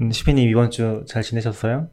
[0.00, 1.88] 음, 시피님 이번 주 잘 지내셨어요?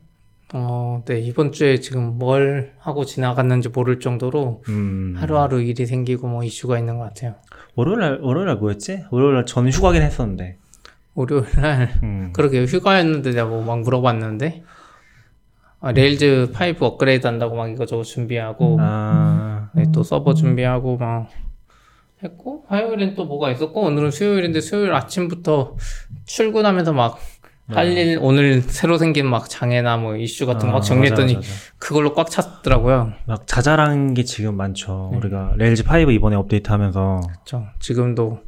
[0.55, 5.15] 어, 네, 이번 주에 지금 뭘 하고 지나갔는지 모를 정도로 음.
[5.17, 7.35] 하루하루 일이 생기고 뭐 이슈가 있는 것 같아요.
[7.75, 9.05] 월요일 날, 월요일 날 뭐였지?
[9.09, 10.57] 월요일 날 저는 휴가긴 했었는데.
[11.15, 12.31] 월요일 날, 음.
[12.35, 14.63] 그러게 휴가였는데 내가 뭐 막 물어봤는데,
[15.79, 21.29] 아, Rails 5 업그레이드 한다고 막 이거저거 준비하고, 아, 네, 또 서버 준비하고 막
[22.23, 25.77] 했고, 화요일엔 또 뭐가 있었고, 오늘은 수요일인데 수요일 아침부터
[26.25, 27.17] 출근하면서 막
[27.69, 31.59] 할 일, 오늘 새로 생긴 막 장애나 뭐 이슈 같은 거막 아, 정리했더니 맞아, 맞아.
[31.79, 33.13] 그걸로 꽉 찼더라고요.
[33.25, 35.09] 막 자잘한 게 지금 많죠.
[35.13, 35.17] 네.
[35.17, 37.65] 우리가 Rails 5 이번에 업데이트 하면서 그렇죠.
[37.79, 38.39] 지금도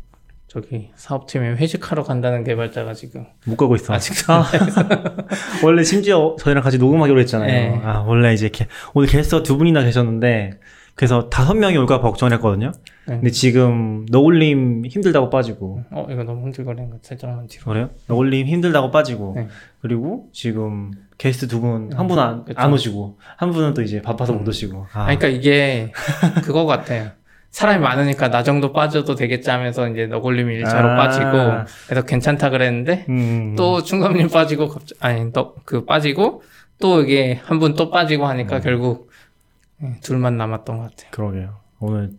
[0.48, 3.94] 저기 사업팀에 회식하러 간다는 개발자가 지금 못 가고 있어.
[3.94, 4.46] 아직도 아,
[5.64, 7.48] 원래 심지어 저희랑 같이 녹음하기로 했잖아요.
[7.52, 7.82] 네.
[7.84, 10.52] 아, 원래 이제 게- 오늘 게스트가 두 분이나 계셨는데,
[10.96, 12.72] 그래서 다섯 명이 올까 봐 걱정했거든요.
[13.08, 13.16] 네.
[13.16, 17.66] 근데 지금 너굴님 힘들다고 빠지고, 어 이거 너무 흔들거리는 거 살짝만 뒤로.
[17.66, 17.90] 그래요?
[18.08, 19.48] 너굴님 힘들다고 빠지고, 네.
[19.82, 22.58] 그리고 지금 게스트 두 분, 한 분 안, 그쵸.
[22.60, 24.40] 안 오시고, 한 분은 또 이제 바빠서 음.
[24.40, 24.88] 못 오시고.
[24.94, 25.92] 아, 아니, 그러니까 이게
[26.44, 27.10] 그거 같아요.
[27.52, 30.96] 사람이 많으니까 나 정도 빠져도 되겠지 하면서 이제 너굴님이 일차로 아.
[30.96, 31.30] 빠지고
[31.88, 36.42] 그래서 괜찮다 그랬는데 음, 또 충섭님 빠지고 갑자 아니 또 그 빠지고
[36.82, 38.62] 또 이게 한 분 또 빠지고 하니까 음.
[38.62, 39.10] 결국
[39.84, 41.12] 예, 둘만 남았던 것 같아요.
[41.12, 41.58] 그러게요.
[41.80, 42.12] 오늘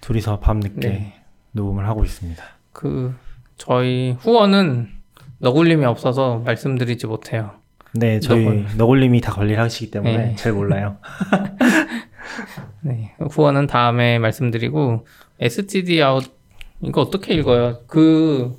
[0.00, 1.14] 둘이서 밤늦게 네.
[1.52, 2.42] 녹음을 하고 있습니다.
[2.72, 3.14] 그
[3.56, 4.88] 저희 후원은
[5.38, 7.52] 너굴님이 없어서 말씀드리지 못해요.
[7.92, 8.66] 네, 저희 너굴.
[8.76, 10.36] 너굴님이 다 관리를 하시기 때문에 네.
[10.36, 10.98] 잘 몰라요.
[12.82, 15.06] 네, 후원은 다음에 말씀드리고
[15.40, 16.24] STDOUT
[16.82, 17.80] 이거 어떻게 읽어요?
[17.86, 18.56] 그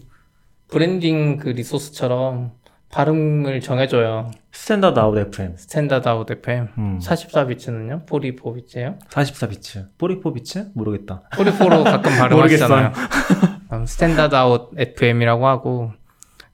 [0.67, 2.51] 브랜딩 그 리소스처럼
[2.91, 4.31] 발음을 정해줘요.
[4.51, 5.55] Standard Out FM.
[5.55, 6.99] Standard Out FM 음.
[6.99, 8.05] 44bits는요?
[8.05, 8.99] 44bits예요?
[9.07, 9.97] 44bits.
[9.97, 10.71] 44bits?
[10.75, 11.23] 모르겠다.
[11.31, 12.91] 44로 가끔 발음하시잖아요.
[13.73, 15.91] 음, Standard Out FM이라고 하고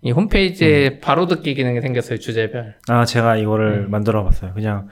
[0.01, 2.75] 이 홈페이지에 바로 듣기 기능이 생겼어요 주제별.
[2.87, 3.91] 아, 제가 이거를 음.
[3.91, 4.53] 만들어 봤어요.
[4.53, 4.87] 그냥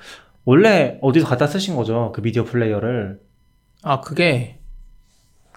[0.45, 2.11] 원래 어디서 갖다 쓰신 거죠?
[2.13, 3.19] 그 미디어 플레이어를.
[3.83, 4.59] 아 그게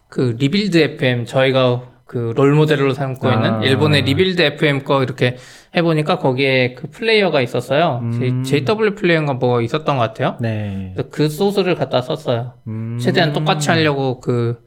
[0.08, 3.34] 그 Rebuild FM 저희가 그 롤 모델로 삼고 아.
[3.34, 5.36] 있는 일본의 Rebuild FM 거 이렇게
[5.76, 8.00] 해보니까 거기에 그 플레이어가 있었어요.
[8.02, 8.42] 음.
[8.42, 10.36] JW Player가 뭐 있었던 것 같아요.
[10.40, 10.92] 네.
[10.94, 12.54] 그래서 그 소스를 갖다 썼어요.
[12.66, 12.98] 음.
[12.98, 14.58] 최대한 똑같이 하려고 그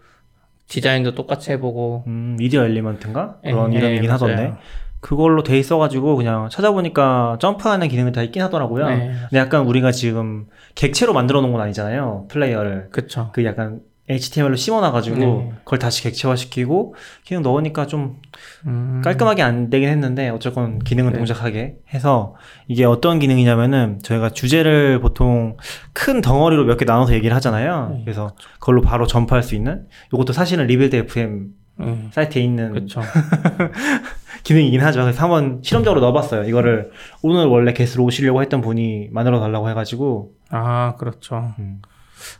[0.67, 3.37] 디자인도 똑같이 해보고 음, 미디어 엘리먼트인가?
[3.43, 4.53] 그런 예, 이름이긴 예, 하던데.
[5.01, 8.87] 그걸로 돼 있어가지고 그냥 찾아보니까 점프하는 기능이 다 있긴 하더라고요.
[8.87, 9.11] 네.
[9.29, 12.27] 근데 약간 우리가 지금 객체로 만들어 놓은 건 아니잖아요.
[12.29, 12.89] 플레이어를.
[12.91, 13.31] 그쵸.
[13.33, 13.79] 그 약간
[14.11, 15.51] HTML로 심어놔가지고 네.
[15.63, 18.17] 그걸 다시 객체화시키고 기능 넣으니까 좀
[18.67, 19.01] 음.
[19.03, 21.17] 깔끔하게 안 되긴 했는데 어쨌건 기능은 네.
[21.17, 22.35] 동작하게 해서
[22.67, 25.57] 이게 어떤 기능이냐면은 저희가 주제를 보통
[25.93, 27.91] 큰 덩어리로 몇 개 나눠서 얘기를 하잖아요.
[27.95, 28.01] 네.
[28.05, 31.47] 그래서 그걸로 바로 점프할 수 있는 이것도 사실은 Rebuild FM
[31.79, 32.09] 음.
[32.11, 32.87] 사이트에 있는.
[34.43, 35.01] 기능이긴 하죠.
[35.03, 36.45] 그래서 한번 실험적으로 넣어봤어요.
[36.45, 36.89] 이거를
[37.21, 41.53] 오늘 원래 게스트로 오시려고 했던 분이 만들어 달라고 해가지고 아 그렇죠.
[41.59, 41.81] 음.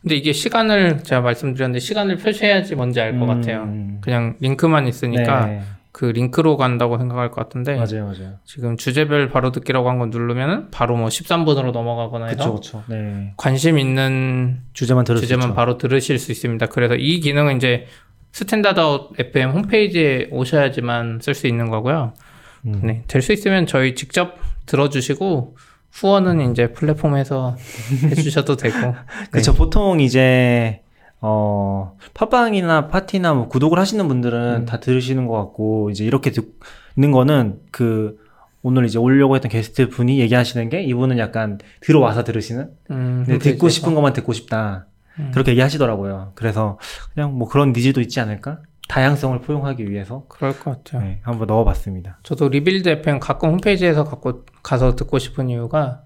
[0.01, 3.63] 근데 이게 시간을 제가 말씀드렸는데 시간을 표시해야지 뭔지 알것 음, 같아요.
[3.63, 3.97] 음.
[4.01, 5.61] 그냥 링크만 있으니까 네.
[5.91, 8.35] 그 링크로 간다고 생각할 것 같은데 맞아요, 맞아요.
[8.45, 12.83] 지금 주제별 바로 듣기라고 한거 누르면은 바로 뭐 13분으로 넘어가거나 해서 그쵸, 그쵸.
[12.87, 13.33] 네.
[13.35, 15.55] 관심 있는 주제만 들을 수 주제만 있죠.
[15.55, 16.65] 바로 들으실 수 있습니다.
[16.67, 17.87] 그래서 이 기능은 이제
[18.31, 18.79] Standard
[19.19, 22.13] FM 홈페이지에 오셔야지만 쓸 수 있는 거고요.
[22.65, 22.79] 음.
[22.83, 24.37] 네, 될 수 있으면 저희 직접
[24.67, 25.57] 들어주시고
[25.91, 27.55] 후원은 이제 플랫폼에서
[28.09, 28.77] 해주셔도 되고.
[28.77, 28.93] 네.
[29.31, 29.53] 그쵸.
[29.53, 30.81] 보통 이제,
[31.19, 34.65] 어, 팟빵이나 파티나 뭐 구독을 하시는 분들은 음.
[34.65, 38.17] 다 들으시는 것 같고, 이제 이렇게 듣는 거는 그,
[38.63, 42.69] 오늘 이제 오려고 했던 게스트 분이 얘기하시는 게 이분은 약간 들어와서 들으시는?
[42.91, 43.69] 음, 근데 듣고 홈페이지에서.
[43.69, 44.85] 싶은 것만 듣고 싶다.
[45.19, 45.31] 음.
[45.33, 46.33] 그렇게 얘기하시더라고요.
[46.35, 46.77] 그래서
[47.13, 48.59] 그냥 뭐 그런 needs도 있지 않을까?
[48.91, 51.01] 다양성을 포용하기 위해서 그럴 것 같아요.
[51.07, 52.19] 네, 한번 넣어봤습니다.
[52.23, 56.01] 저도 Rebuild FM 가끔 홈페이지에서 갖고 가서 듣고 싶은 이유가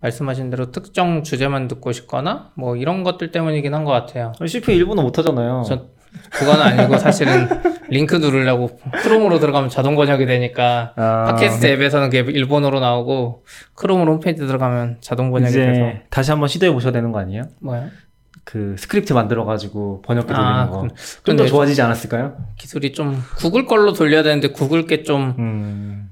[0.00, 4.32] 말씀하신 대로 특정 주제만 듣고 싶거나 뭐 이런 것들 때문이긴 한 것 같아요.
[4.44, 5.62] CP 일본어 못하잖아요.
[5.66, 5.88] 저
[6.30, 7.48] 그건 아니고 사실은
[7.90, 14.46] 링크 누르려고 크롬으로 들어가면 자동 번역이 되니까 아, 팟캐스트 앱에서는 그게 일본어로 나오고 크롬으로 홈페이지
[14.46, 17.42] 들어가면 자동 번역이 이제 돼서 다시 한번 시도해 보셔야 되는 거 아니에요?
[17.60, 17.88] 뭐야?
[18.44, 20.88] 그 스크립트 만들어가지고 번역해 돌리는 아, 거.
[21.24, 22.36] 좀 더 좋아지지 않았을까요?
[22.58, 26.10] 기술이 좀 구글 걸로 돌려야 되는데 구글 게좀 음,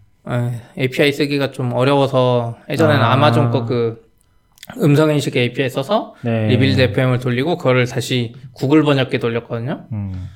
[0.79, 3.13] API 쓰기가 좀 어려워서 예전에는 아.
[3.13, 4.09] 아마존 거 그
[4.79, 6.47] 음성 인식 API 써서 네.
[6.47, 9.87] Rebuild FM을 돌리고 그거를 다시 구글 번역기 돌렸거든요.
[9.93, 10.29] 음.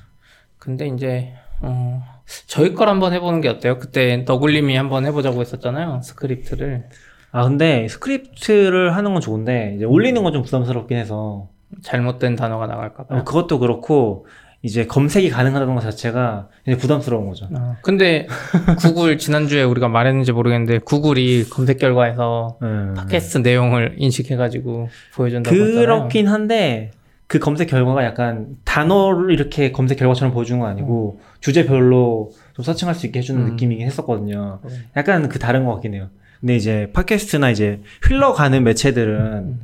[0.58, 2.02] 근데 이제 어,
[2.49, 3.79] 저희 걸 한번 해보는 게 어때요?
[3.79, 6.00] 그때 너굴님이 한번 해보자고 했었잖아요.
[6.02, 6.88] 스크립트를
[7.31, 11.49] 아 근데 스크립트를 하는 건 좋은데 이제 올리는 건 좀 부담스럽긴 해서
[11.82, 13.17] 잘못된 단어가 나갈까봐.
[13.17, 14.26] 어, 그것도 그렇고
[14.62, 17.47] 이제 검색이 가능하다는 것 자체가 이제 부담스러운 거죠.
[17.53, 18.26] 어, 근데
[18.81, 22.94] 구글 지난주에 우리가 말했는지 모르겠는데 구글이 검색 결과에서 음.
[22.97, 25.81] 팟캐스트 내용을 인식해가지고 보여준다고 했잖아요.
[25.81, 26.93] 그렇긴 한데
[27.26, 33.05] 그 검색 결과가 약간 단어를 이렇게 검색 결과처럼 보여주는 건 아니고 주제별로 좀 searching할 수
[33.06, 33.50] 있게 해주는 음.
[33.50, 34.61] 느낌이긴 했었거든요.
[34.65, 34.85] 음.
[34.97, 36.09] 약간 그 다른 것 같긴 해요.
[36.41, 39.61] 근데 이제 팟캐스트나 이제 흘러가는 매체들은 음.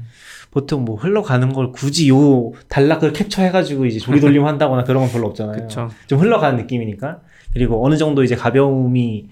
[0.50, 5.28] 보통 뭐 흘러가는 걸 굳이 요 단락을 캡처해가지고 이제 조리 돌림 한다거나 그런 건 별로
[5.28, 5.62] 없잖아요.
[5.62, 5.90] 그쵸.
[6.06, 7.20] 좀 흘러가는 느낌이니까.
[7.52, 9.28] 그리고 어느 정도 이제 가벼움이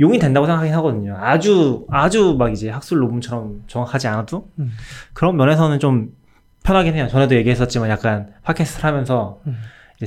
[0.00, 1.16] 용이 된다고 생각하긴 하거든요.
[1.20, 4.72] 아주, 아주 막 이제 학술 논문처럼 정확하지 않아도 음.
[5.12, 6.08] 그런 면에서는 좀
[6.62, 7.08] 편하긴 해요.
[7.10, 9.58] 전에도 얘기했었지만 약간 팟캐스트를 하면서 음.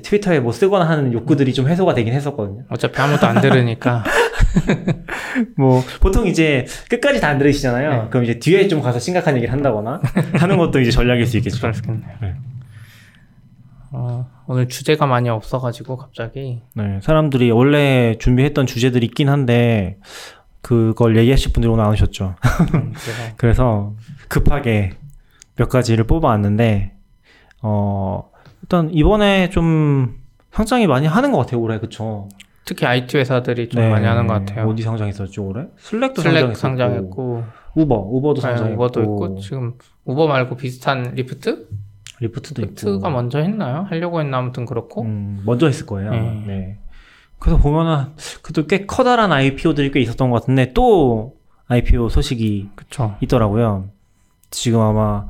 [0.02, 2.64] 트위터에 뭐 쓰거나 하는 욕구들이 좀 해소가 되긴 했었거든요.
[2.70, 4.04] 어차피 아무도 안 들으니까
[5.58, 7.90] 뭐 보통 이제 끝까지 다 안 들으시잖아요.
[8.04, 8.08] 네.
[8.10, 10.02] 그럼 이제 뒤에 좀 가서 심각한 얘기를 한다거나
[10.36, 11.60] 하는 것도 이제 전략일 수 있겠죠.
[11.62, 12.18] 그렇겠네요.
[12.22, 12.36] 네.
[13.92, 19.98] 어, 오늘 주제가 많이 없어가지고 갑자기 네, 사람들이 원래 준비했던 주제들이 있긴 한데
[20.62, 22.36] 그걸 얘기하실 분들이 오늘 안 오셨죠.
[22.76, 22.94] 음,
[23.38, 23.94] 그래서
[24.30, 24.94] 급하게
[25.56, 26.94] 몇 가지를 뽑아왔는데
[27.62, 28.30] 어
[28.64, 30.16] 일단 이번에 좀
[30.52, 32.30] 상장이 많이 하는 것 같아요 올해 그쵸?
[32.66, 34.68] 특히 IT 회사들이 좀 네, 많이 하는 것 같아요.
[34.68, 35.68] 어디 상장했었죠 올해?
[35.78, 37.44] 슬랙도 슬랙 상장했고
[37.76, 39.74] 우버 우버도 네, 상장했고 우버도 있고 지금
[40.06, 41.68] 우버 말고 비슷한 리프트?
[42.20, 43.86] 리프트도 있고 리프트가 먼저 했나요?
[43.90, 46.12] 하려고 했나 아무튼 그렇고 음, 먼저 했을 거예요.
[46.12, 46.44] 네.
[46.48, 46.78] 네.
[47.40, 51.36] 그래서 보면은 그래도 꽤 커다란 IPO들이 꽤 있었던 것 같은데 또
[51.68, 53.16] IPO 소식이 그쵸.
[53.22, 53.90] 있더라고요.
[54.50, 55.26] 지금 아마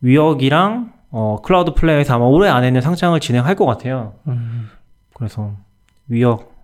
[0.00, 4.14] WeWork랑 어, Cloudflare에서 아마 올해 안에는 상장을 진행할 것 같아요.
[4.26, 4.68] 음,
[5.14, 5.52] 그래서
[6.08, 6.55] 위역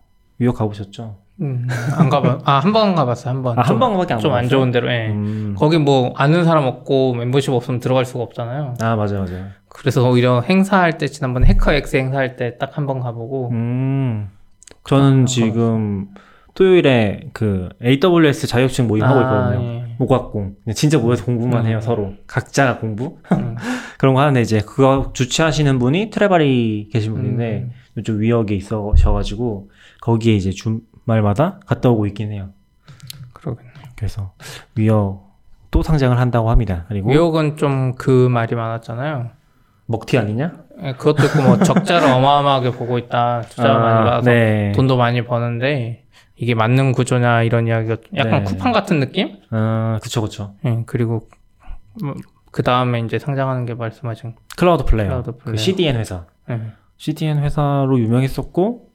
[0.43, 1.17] 위역 가보셨죠?
[1.41, 1.67] 음,
[1.97, 2.41] 안 가봐.
[2.45, 3.59] 아, 한 번 가봤어요, 한 번.
[3.59, 4.49] 아, 한 번밖에 안 좀 안?
[4.49, 5.09] 좋은 데로, 예.
[5.09, 5.55] 음.
[5.59, 8.75] 거기 뭐, 아는 사람 없고, 멤버십 없으면 들어갈 수가 없잖아요.
[8.81, 9.47] 아 맞아요 맞아요.
[9.69, 14.29] 그래서 오히려 행사할 때, 지난번에 해커 엑스 행사할 때 딱 한 번 가보고, 음.
[14.85, 16.09] 저는 아, 지금
[16.55, 19.63] 토요일에 그 AWS 자격증 모임 하고 있거든요.
[19.65, 19.83] 예.
[19.99, 20.57] 모각공.
[20.75, 21.67] 진짜 모여서 공부만 음.
[21.71, 22.13] 해요 서로.
[22.27, 23.19] 각자 공부.
[23.33, 23.57] 음,
[23.99, 27.71] 그런 거 하는데 이제 그거 주최하시는 분이 트레바리 계신 분인데 음.
[27.99, 29.71] 이쪽 위역에 있어셔가지고
[30.03, 32.51] 거기에 이제 주말마다 갔다 오고 있긴 해요.
[33.33, 33.71] 그러겠네.
[33.97, 34.33] 그래서
[34.75, 35.31] WeWork
[35.71, 36.85] 또 상장을 한다고 합니다.
[36.89, 39.31] 그리고 WeWork은 좀 그 말이 많았잖아요.
[39.87, 40.53] 먹튀 아니냐?
[40.83, 43.43] 예, 그것도 있고, 뭐, 적자를 어마어마하게 보고 있다.
[43.43, 44.73] 투자 많이 받아서 네.
[44.75, 46.05] 돈도 많이 버는데,
[46.37, 48.45] 이게 맞는 구조냐, 이런 이야기가 약간 네.
[48.45, 49.39] 쿠팡 같은 느낌?
[49.51, 50.55] 어, 그쵸 그쵸.
[50.65, 51.29] 예, 그리고,
[52.51, 55.09] 그 다음에 이제 상장하는 게 말씀하신, Cloudflare.
[55.09, 55.57] Cloud 그 flare.
[55.59, 56.25] CDN 회사.
[56.51, 56.61] 예.
[56.97, 58.93] CDN 회사로 유명했었고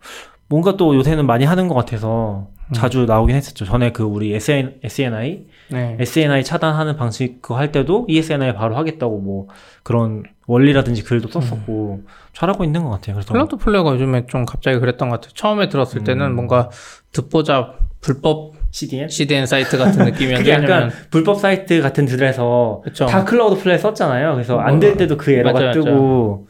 [0.50, 2.74] 뭔가 또 요새는 많이 하는 것 같아서 음.
[2.74, 3.66] 자주 나오긴 했었죠.
[3.66, 5.98] 전에 그 우리 SN, SNI, 네.
[6.00, 9.48] SNI 차단하는 방식 그거 할 때도 ESNI 바로 하겠다고 뭐
[9.84, 12.04] 그런 원리라든지 글도 썼었고
[12.34, 13.16] 잘하고 있는 것 같아요.
[13.16, 13.34] 그래서 음.
[13.34, 15.34] Cloudflare가 요즘에 좀 갑자기 그랬던 것 같아요.
[15.34, 16.36] 처음에 들었을 때는 음.
[16.36, 16.70] 뭔가
[17.12, 22.06] 듣보잡 불법 CDN CDN 사이트 같은 느낌이었는데, 그게 약간 왜냐면, 불법 사이트 같은
[22.84, 23.06] 그쵸.
[23.06, 24.34] 다 Cloudflare 썼잖아요.
[24.34, 26.48] 그래서 안 뭐, 될 때도 그 에러가 맞아요, 뜨고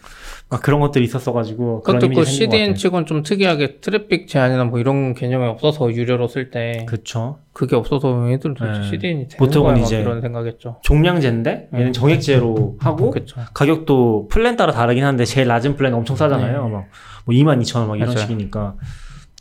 [0.50, 2.76] 막 그런 것들이 있었어가지고 그것도 그 CDN.
[2.76, 7.40] 쪽은 좀 특이하게 트래픽 제한이나 뭐 이런 개념이 없어서 유료로 쓸 때 그쵸.
[7.52, 8.88] 그게 없어서 얘들 도대체 네.
[8.90, 10.78] CDN이 되는 보통은 거야 막 이제 이런 생각했죠.
[10.84, 11.94] 종량제인데 얘는 음.
[11.94, 13.42] 정액제로 하고 그렇죠.
[13.54, 16.64] 가격도 플랜 따라 다르긴 한데 제일 낮은 플랜 엄청 싸잖아요.
[16.64, 16.70] 네.
[16.70, 16.84] 막뭐
[17.28, 18.20] 2만 2천 원막 이런 맞아요.
[18.22, 18.76] 식이니까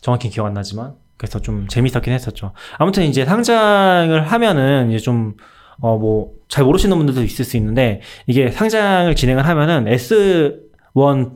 [0.01, 2.53] 정확히 기억 안 나지만 그래서 좀 재밌었긴 했었죠.
[2.79, 5.35] 아무튼 이제 상장을 하면은 이제 좀
[5.83, 9.93] 어 뭐 잘 모르시는 분들도 있을 수 있는데 이게 상장을 진행을 하면은
[10.97, 11.33] S1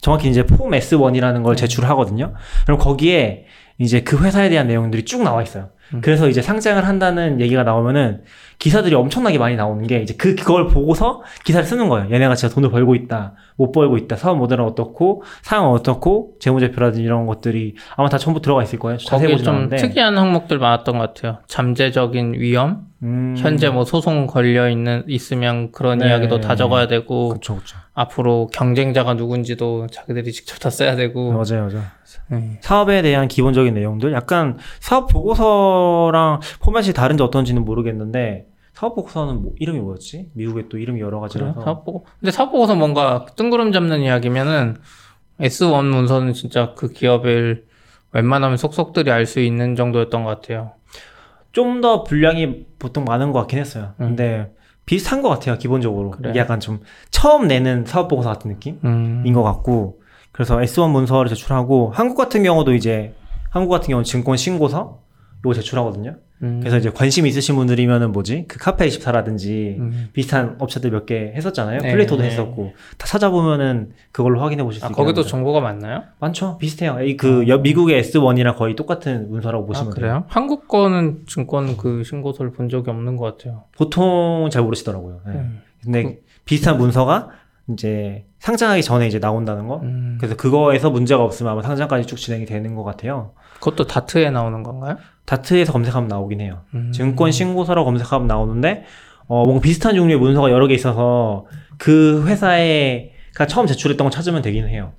[0.00, 1.60] 정확히 이제 폼 S1이라는 걸 네.
[1.60, 2.32] 제출하거든요.
[2.64, 3.46] 그럼 거기에
[3.82, 5.70] 이제 그 회사에 대한 내용들이 쭉 나와 있어요.
[5.94, 6.00] 음.
[6.02, 8.22] 그래서 이제 상장을 한다는 얘기가 나오면은
[8.58, 12.08] 기사들이 엄청나게 많이 나오는 게 이제 그 그걸 보고서 기사를 쓰는 거예요.
[12.12, 17.26] 얘네가 진짜 돈을 벌고 있다, 못 벌고 있다, 사업 모델은 어떻고 상황은 어떻고 재무제표라든지 이런
[17.26, 18.98] 것들이 아마 다 전부 들어가 있을 거예요.
[18.98, 19.76] 자세히 좀 않는데.
[19.76, 21.38] 특이한 항목들 많았던 것 같아요.
[21.48, 26.06] 잠재적인 위험, 음, 현재 뭐 소송 걸려 있는 있으면 그런 네.
[26.08, 27.76] 이야기도 다 적어야 되고 그쵸 그쵸.
[27.94, 31.32] 앞으로 경쟁자가 누군지도 자기들이 직접 다 써야 되고.
[31.32, 31.82] 맞아요, 맞아요.
[32.28, 32.58] 네.
[32.60, 39.80] 사업에 대한 기본적인 내용들, 약간 사업 보고서랑 포맷이 다른지 어떤지는 모르겠는데 사업 보고서는 뭐, 이름이
[39.80, 40.30] 뭐였지?
[40.34, 41.20] 미국에 또 이름이 여러?
[41.20, 41.60] 가지라서.
[41.62, 42.04] 사업 보고.
[42.20, 44.76] 근데 사업 보고서 뭔가 뜬구름 잡는 이야기면은
[45.40, 47.66] S1 문서는 진짜 그 기업을
[48.12, 50.72] 웬만하면 속속들이 알 수 있는 정도였던 것 같아요.
[51.52, 53.92] 좀 더 분량이 보통 많은 것 같긴 했어요.
[54.00, 54.08] 음.
[54.08, 54.52] 근데
[54.86, 56.14] 비슷한 것 같아요, 기본적으로.
[56.28, 59.32] 이게 약간 좀 처음 내는 사업 보고서 같은 느낌인 음.
[59.34, 60.01] 것 같고.
[60.32, 63.14] 그래서 S1 문서를 제출하고 한국 같은 경우도 이제
[63.50, 65.00] 한국 같은 경우는 증권 신고서
[65.44, 66.16] 요거 제출하거든요.
[66.42, 66.58] 음.
[66.60, 68.46] 그래서 이제 관심 있으신 분들이면은 뭐지?
[68.48, 70.08] 그 카페 24라든지 음.
[70.12, 71.80] 비슷한 업체들 몇 개 했었잖아요.
[71.80, 72.28] 네, 플레이토도 네.
[72.30, 75.22] 했었고 다 찾아보면은 그걸로 확인해 보실 수 아, 있게 거기도.
[75.24, 76.02] 정보가 많나요?
[76.20, 76.58] 많죠.
[76.58, 77.00] 비슷해요.
[77.02, 80.00] 이그 미국의 S1이랑 거의 똑같은 문서라고 아, 보시면 돼요.
[80.00, 80.24] 그래요?
[80.28, 83.64] 한국 거는 증권 그 신고서를 본 적이 없는 것 같아요.
[83.76, 85.20] 보통 잘 모르시더라고요.
[85.26, 85.32] 네.
[85.32, 85.62] 음.
[85.82, 87.28] 근데 비슷한 문서가
[87.70, 89.80] 이제 상장하기 전에 이제 나온다는 거.
[89.82, 90.16] 음.
[90.18, 93.32] 그래서 그거에서 문제가 없으면 아마 상장까지 쭉 진행이 되는 것 같아요.
[93.54, 94.96] 그것도 다트에 나오는 건가요?
[95.24, 96.62] 다트에서 검색하면 나오긴 해요.
[96.74, 96.90] 음.
[96.92, 98.84] 증권 신고서라고 검색하면 나오는데
[99.28, 101.46] 어 뭔가 비슷한 종류의 문서가 여러 개 있어서
[101.78, 104.92] 그 회사에 가 처음 제출했던 걸 찾으면 되긴 해요.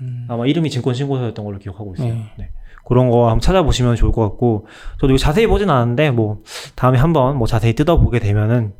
[0.00, 0.26] 음.
[0.28, 2.14] 아마 이름이 증권 신고서였던 걸로 기억하고 있어요.
[2.14, 2.24] 네.
[2.38, 2.50] 네.
[2.86, 4.66] 그런 거 한번 찾아보시면 좋을 것 같고
[4.98, 6.42] 저도 이거 자세히 보진 않았는데 뭐
[6.74, 8.72] 다음에 한번 뭐 자세히 뜯어보게 되면은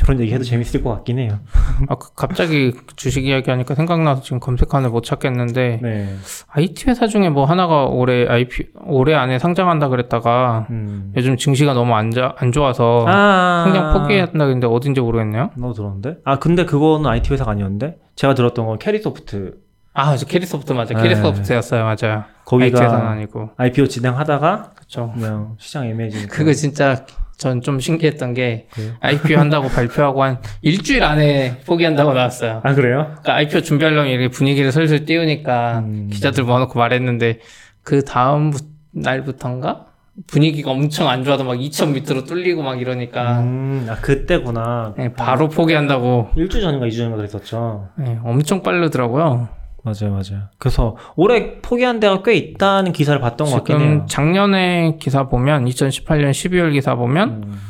[0.00, 1.40] 저런 얘기해도 재밌을 것 같긴 해요.
[1.88, 6.14] 아, 그 갑자기 주식 이야기하니까 생각나서 지금 검색하는데 못 찾겠는데 네.
[6.48, 11.12] IT 회사 중에 뭐 하나가 올해 IP 올해 안에 상장한다 그랬다가 음.
[11.18, 13.64] 요즘 증시가 너무 안, 자, 안 좋아서 아.
[13.66, 15.50] 상장 포기한다 그랬는데 어딘지 모르겠네요.
[15.54, 16.16] 나도 들었는데?
[16.24, 19.58] 아 근데 그거는 IT 회사가 아니었는데 제가 들었던 건 캐리소프트
[19.92, 20.94] 아, 저 캐리소프트 맞아.
[20.94, 21.02] 네.
[21.02, 22.24] 캐리소프트였어요, 맞아요.
[22.46, 23.50] 거기가 아니고.
[23.56, 25.12] IPO 진행하다가 그렇죠.
[25.14, 27.04] 그냥 시장 애매해지니까 그거 진짜
[27.40, 28.92] 전 좀 신기했던 게 그래요?
[29.00, 32.60] IPO 한다고 발표하고 한 일주일 안에 포기한다고 나왔어요.
[32.62, 33.06] 아 그래요?
[33.22, 36.08] 그러니까 IPO 준비하려면 이렇게 분위기를 슬슬 띄우니까 음.
[36.12, 37.40] 기자들 모아놓고 말했는데
[37.82, 38.52] 그 다음
[38.92, 39.86] 날부터인가
[40.26, 44.94] 분위기가 엄청 안 좋아서 막 2천 밑으로 뚫리고 막 이러니까 음, 아 그때구나.
[44.98, 47.88] 네, 바로 포기한다고 일주 전인가 이주 전인가 그랬었죠.
[47.96, 49.48] 네, 엄청 빠르더라고요.
[49.82, 50.48] 맞아요, 맞아요.
[50.58, 53.84] 그래서 올해 포기한 데가 꽤 있다는 기사를 봤던 것 같긴 해요.
[53.84, 57.60] 지금 작년에 기사 보면 2018년 12월 기사 보면 음,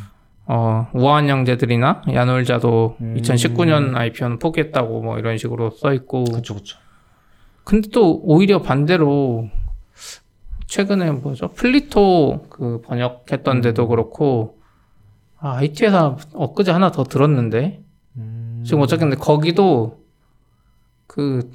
[0.46, 3.16] 어, 우아한 형제들이나 야놀자도 음.
[3.18, 6.78] 2019년 IPO는 포기했다고 뭐 이런 식으로 써 있고 그쵸, 그쵸.
[7.62, 9.48] 근데 또 오히려 반대로
[10.66, 11.48] 최근에 뭐죠?
[11.52, 13.60] 플리토 그 번역했던 음.
[13.62, 14.58] 데도 그렇고
[15.38, 17.80] 아, IT 회사 엊그제 하나 더 들었는데
[18.16, 20.00] 음, 지금 어쨌든 거기도
[21.10, 21.50] 그,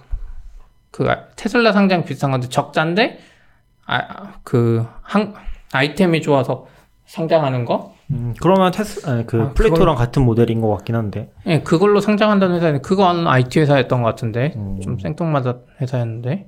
[0.96, 3.20] 그 아- 테슬라 상장 비슷한 건데 적자인데
[3.86, 5.34] 아, 그 한,
[5.74, 6.68] 아이템이 좋아서
[7.06, 7.94] 상장하는 거?
[8.12, 11.34] 음, 그러면 테스, 아니, 그 아, 플레이토랑 같은 모델인 것 같긴 한데.
[11.48, 16.48] 예, 그걸로 상장한다는 회사는 그건 IT 회사였던 것 같은데 음, 좀 생뚱맞은 회사였는데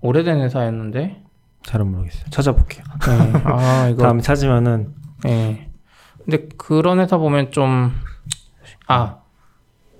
[0.00, 1.22] 오래된 회사였는데
[1.64, 2.24] 잘은 모르겠어요.
[2.30, 2.84] 찾아볼게요.
[3.06, 3.40] 네.
[3.44, 4.94] 아 이거 다음에 찾으면은
[5.26, 5.68] 예.
[6.24, 7.92] 근데 그런 회사 보면 좀,
[8.86, 9.18] 아?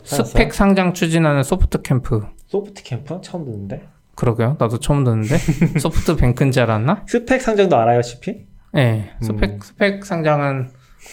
[0.04, 2.22] SPAC 상장 추진하는 소프트 캠프.
[2.54, 3.82] 소프트 캠프 처음 듣는데.
[4.14, 4.56] 그러게요.
[4.60, 5.36] 나도 처음 듣는데.
[5.80, 7.02] 소프트 뱅크인 줄 알았나?
[7.08, 8.46] SPAC 상장도 알아요, CP?
[8.76, 9.10] 예.
[9.20, 9.58] SPAC, 음.
[9.60, 10.68] SPAC 상장은,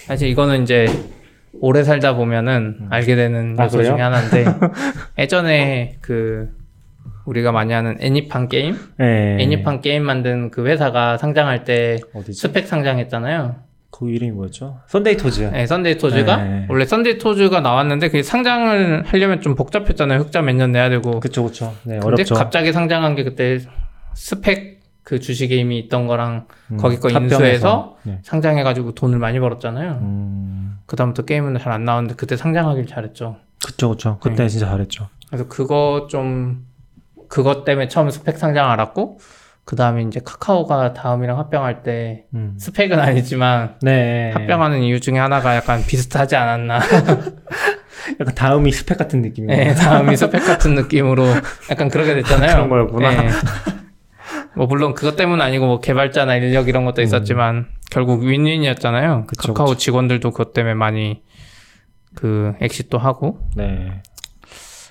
[0.05, 0.85] 사실 이거는 이제,
[1.59, 3.93] 오래 살다 보면은 알게 되는 아, 요소 그래요?
[3.93, 4.45] 중에 하나인데,
[5.17, 6.55] 예전에 그,
[7.25, 8.75] 우리가 많이 하는 애니팡 게임?
[8.99, 9.37] 네.
[9.39, 12.39] 애니팡 게임 만든 그 회사가 상장할 때 어디지?
[12.39, 13.55] SPAC 상장했잖아요.
[14.01, 14.79] 그 이름이 뭐였죠?
[14.87, 15.41] 썬데이 토즈.
[15.53, 16.65] 네, 썬데이 토즈가 네.
[16.69, 20.21] 원래 썬데이 토즈가 나왔는데 그게 상장을 하려면 좀 복잡했잖아요.
[20.21, 21.19] 흑자 몇 년 내야 되고.
[21.19, 21.71] 그쵸, 그쵸.
[21.83, 22.33] 네, 어렵죠.
[22.33, 23.59] 갑자기 상장한 게 그때
[24.15, 27.35] SPAC 그 주식 게임이 있던 거랑 음, 거기 거 합병해서.
[27.35, 28.19] 인수해서 네.
[28.23, 29.99] 상장해가지고 돈을 많이 벌었잖아요.
[30.01, 33.37] 음, 그다음부터 게임은 잘 안 나왔는데 그때 상장하길 잘했죠.
[33.63, 34.17] 그쵸, 그쵸.
[34.19, 34.49] 그때 네.
[34.49, 35.09] 진짜 잘했죠.
[35.27, 36.65] 그래서 그거 좀
[37.29, 39.19] 그것 때문에 처음 SPAC 상장 알았고
[39.65, 42.55] 그 다음에 이제 카카오가 다음이랑 합병할 때 음.
[42.59, 44.31] 스펙은 아니지만 네.
[44.31, 46.79] 합병하는 이유 중에 하나가 약간 비슷하지 않았나.
[48.19, 49.63] 약간 다음이 스펙 같은 느낌이에요.
[49.63, 51.25] 네, 다음이 스펙 같은 느낌으로
[51.69, 52.53] 약간 그러게 됐잖아요.
[52.53, 53.09] 그런 거였구나.
[53.11, 53.29] 네.
[54.55, 59.15] 뭐 물론 그것 때문 아니고 뭐 개발자나 인력 이런 것도 있었지만 결국 윈윈이었잖아요.
[59.15, 59.27] 음.
[59.27, 61.21] 그쵸, 카카오 직원들도 그것 때문에 많이
[62.15, 63.39] 그 엑시도 하고.
[63.55, 64.01] 네.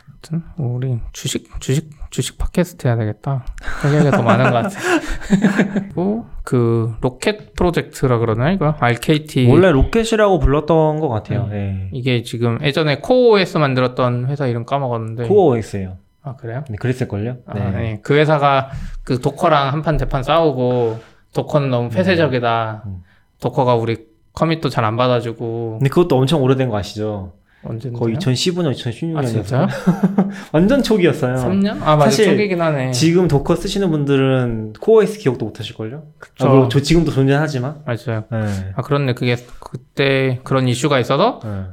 [0.09, 3.45] 아무튼 우리 주식 주식 주식 팟캐스트 해야 되겠다.
[3.81, 4.71] 할 얘기가 더 많은 것 같아.
[5.73, 11.45] 그리고 그 로켓 프로젝트라 그러나 이거 RKT 원래 로켓이라고 불렀던 것 같아요.
[11.45, 11.51] 음.
[11.51, 11.89] 네.
[11.93, 15.97] 이게 지금 예전에 CoreOS 만들었던 회사 이름 까먹었는데 CoreOS예요.
[16.23, 16.65] 아 그래요?
[16.69, 17.37] 네, 그랬을걸요?
[17.47, 18.01] 아, 네.
[18.03, 18.71] 그 회사가
[19.05, 21.01] 그 Docker랑 한판 대판 싸우고
[21.35, 22.83] Docker는 너무 폐쇄적이다.
[22.87, 22.99] 음.
[23.40, 23.97] Docker가 우리
[24.35, 27.33] commit도 잘 안 받아주고 근데 그것도 엄청 오래된 거 아시죠?
[27.62, 28.00] 언제인데요?
[28.00, 29.17] 거의 2015년, 2016년이었어요.
[29.19, 29.67] 아 진짜요?
[30.52, 31.37] 완전 초기였어요.
[31.37, 31.83] 3년?
[31.83, 32.93] 아 맞아 사실 초기긴 하네.
[32.93, 36.02] 지금 Docker 쓰시는 분들은 CoreOS 기억도 못 하실걸요?
[36.19, 36.49] 그쵸.
[36.49, 37.83] 아, 저 지금도 존재하지만.
[37.85, 38.25] 맞아요.
[38.31, 38.73] 네.
[38.75, 39.14] 아 그렇네.
[39.14, 41.64] 그게 그때 그런 이슈가 있어서 네.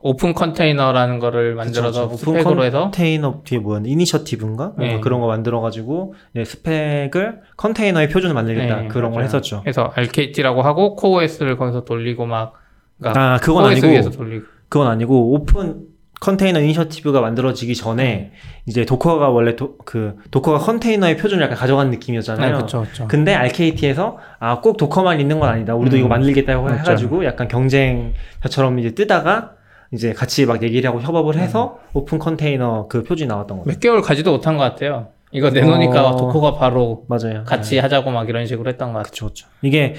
[0.00, 2.32] Open Container라는 거를 만들어서 그쵸, 그쵸.
[2.32, 3.88] 스펙으로 해서 컨테이너 뒤에 뭐였나?
[3.88, 4.72] Initiative인가?
[4.78, 5.00] 네.
[5.00, 9.24] 그런 거 만들어가지고 예, 스펙을 컨테이너의 표준을 만들겠다 네, 그런 걸 맞아요.
[9.26, 9.62] 했었죠.
[9.64, 12.54] 해서 RKT라고 하고 CoreOS를 거기서 돌리고 막
[12.98, 15.86] 그러니까 아 그건 아니고 돌리고 그건 아니고 Open
[16.20, 18.32] Container Initiative가 만들어지기 전에
[18.64, 22.46] 이제 Docker가 원래 도, 그 Docker가 컨테이너의 표준을 약간 가져간 느낌이었잖아요.
[22.46, 23.06] 네, 그렇죠, 그렇죠.
[23.06, 25.74] 근데 RKT에서 아 꼭 Docker만 있는 건 아니다.
[25.74, 26.00] 우리도 음.
[26.00, 26.78] 이거 만들겠다고 맞죠.
[26.78, 29.52] 해가지고 약간 경쟁처럼 이제 뜨다가
[29.92, 31.90] 이제 같이 막 얘기를 하고 협업을 해서 음.
[31.98, 33.68] Open Container 그 표준이 나왔던 거죠.
[33.70, 35.08] 몇 개월 가지도 못한 것 같아요.
[35.32, 36.16] 이거 내놓으니까 어.
[36.16, 37.44] 도코가 바로 맞아요.
[37.44, 39.10] 같이 하자고 막 이런 식으로 했던 것 같아요.
[39.10, 39.48] 그쵸, 그쵸.
[39.62, 39.94] 이게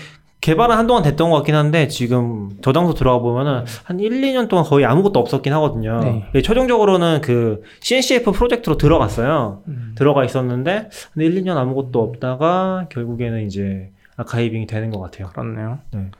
[0.47, 4.85] 개발은 한동안 됐던 것 같긴 한데 지금 저장소 들어가 보면은 한 1, 2년 동안 거의
[4.85, 5.99] 아무것도 없었긴 하거든요.
[5.99, 6.21] 네.
[6.31, 9.63] 근데 최종적으로는 그 CNCF 프로젝트로 들어갔어요.
[9.67, 9.93] 음.
[9.97, 15.27] 들어가 있었는데 한 1, 2년 아무것도 없다가 결국에는 이제 아카이빙이 되는 것 같아요.
[15.27, 15.79] 그렇네요.
[15.91, 16.11] 네.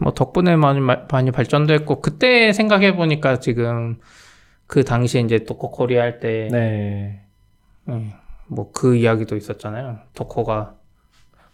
[0.00, 3.98] 뭐 덕분에 많이 마- 많이 발전도 했고 그때 생각해 보니까 지금
[4.68, 7.22] 그 당시에 이제 도코 코리아 할 때 네.
[8.46, 9.98] 뭐그 이야기도 있었잖아요.
[10.14, 10.75] 도코가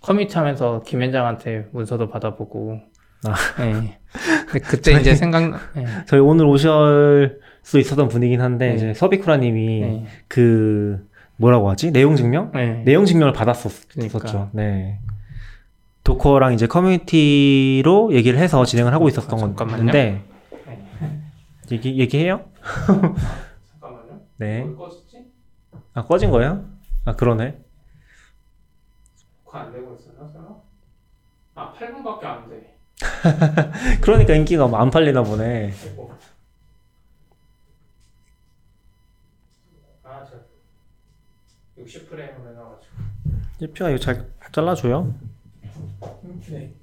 [0.03, 2.81] 커뮤니티 하면서 김현장한테 문서도 받아보고.
[3.25, 3.35] 아.
[3.63, 3.99] 네.
[4.69, 5.87] 그때 이제 생각, 네.
[6.07, 8.75] 저희 오늘 오실 수 있었던 분이긴 한데 네.
[8.75, 10.07] 이제 서비쿠라님이 네.
[10.29, 12.83] 그 뭐라고 하지 내용 증명 네.
[12.85, 13.89] 내용 증명을 받았었었죠.
[13.95, 14.51] 그러니까.
[14.53, 14.99] 네.
[16.05, 19.85] 도커랑 이제 커뮤니티로 얘기를 해서 진행을 하고 있었던 잠깐만요.
[19.85, 20.21] 건데
[21.71, 22.41] 얘기 얘기해요?
[23.81, 24.21] 잠깐만요.
[24.39, 24.67] 네.
[24.77, 25.25] 꺼졌지?
[25.95, 26.65] 아 꺼진 거예요?
[27.05, 27.57] 아 그러네.
[29.53, 30.49] 그거 안 되고 있었나, 설마?
[31.55, 32.75] 아, 8분밖에 안 돼.
[34.01, 35.73] 그러니까 인기가 안 팔리나 보네.
[35.85, 36.15] 아이고.
[40.05, 40.37] 아, 저
[41.83, 42.95] 60프레임으로 해놔가지고.
[43.61, 45.15] 예피가 이거 잘 잘라줘요.
[46.49, 46.75] 네.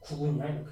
[0.00, 0.71] 9분이야, 이렇게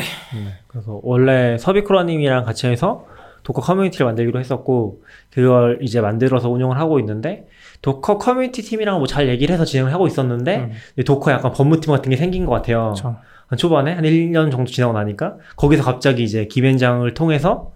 [0.00, 0.50] 해서.
[0.66, 3.06] 그래서 원래 subicura님이랑 같이 해서
[3.42, 7.46] Docker 커뮤니티를 만들기로 했었고 그걸 이제 만들어서 운영을 하고 있는데
[7.82, 10.56] Docker 커뮤니티 팀이랑 뭐 잘 얘기를 해서 진행을 하고 있었는데
[10.98, 12.92] 음, Docker 약간 법무팀 같은 게 생긴 것 같아요.
[12.94, 13.16] 그쵸.
[13.48, 17.72] 한 초반에 한 1년 정도 지나고 나니까 거기서 갑자기 이제 김앤장을 통해서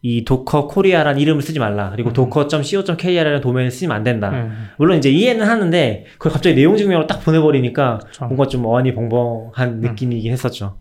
[0.00, 1.90] 이 Docker Korea라는 이름을 쓰지 말라.
[1.90, 2.12] 그리고 음.
[2.12, 4.30] docker.co.kr이라는 도메인을 쓰면 안 된다.
[4.30, 8.26] 음, 물론 이제 이해는 하는데 그걸 갑자기 내용 증명으로 딱 보내버리니까 그쵸.
[8.26, 9.80] 뭔가 좀 어안이 벙벙한 음.
[9.80, 10.76] 느낌이긴 했었죠.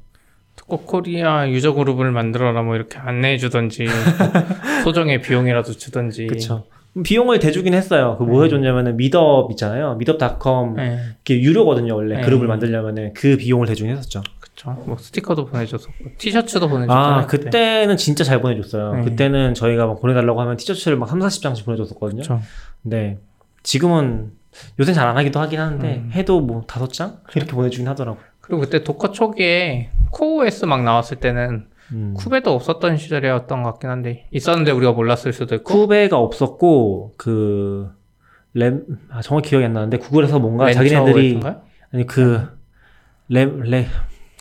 [0.68, 3.88] 꼭 코리아 유저 그룹을 만들어라 뭐 이렇게 안내해 주던지
[4.84, 6.66] 소정의 비용이라도 주던지 그쵸.
[7.04, 8.16] 비용을 대주긴 했어요.
[8.18, 8.46] 그뭐 음.
[8.46, 9.96] 해줬냐면은 미덥 있잖아요.
[9.96, 11.96] 미덥닷컴 네, 이게 유료거든요.
[11.96, 12.22] 원래 네.
[12.22, 14.24] 그룹을 만들려면은 그 비용을 대주긴 했었죠.
[14.40, 18.96] 그쵸 뭐 스티커도 보내줬었고 티셔츠도 보내줬잖아요 아 그때는 진짜 잘 보내줬어요.
[18.96, 19.04] 네.
[19.04, 22.22] 그때는 저희가 막 보내달라고 하면 티셔츠를 막 3, 40장씩 보내줬었거든요.
[22.24, 22.42] 그쵸.
[22.82, 23.20] 근데
[23.64, 24.32] 지금은
[24.80, 26.10] 요새 잘 안 하기도 하긴 하는데 음.
[26.14, 28.18] 해도 뭐 다섯 장 이렇게 보내주긴 하더라고.
[28.48, 32.14] 그리고 그때 도커 초기에 코OS 막 나왔을 때는 음.
[32.18, 37.92] 쿠베도 없었던 시절이었던 것 같긴 한데 있었는데 우리가 몰랐을 수도 있고 쿠베가 없었고 그
[38.54, 41.40] 램, 아, 정확히 기억이 안 나는데 구글에서 뭔가 자기네들이?
[41.94, 43.86] 아니 그램램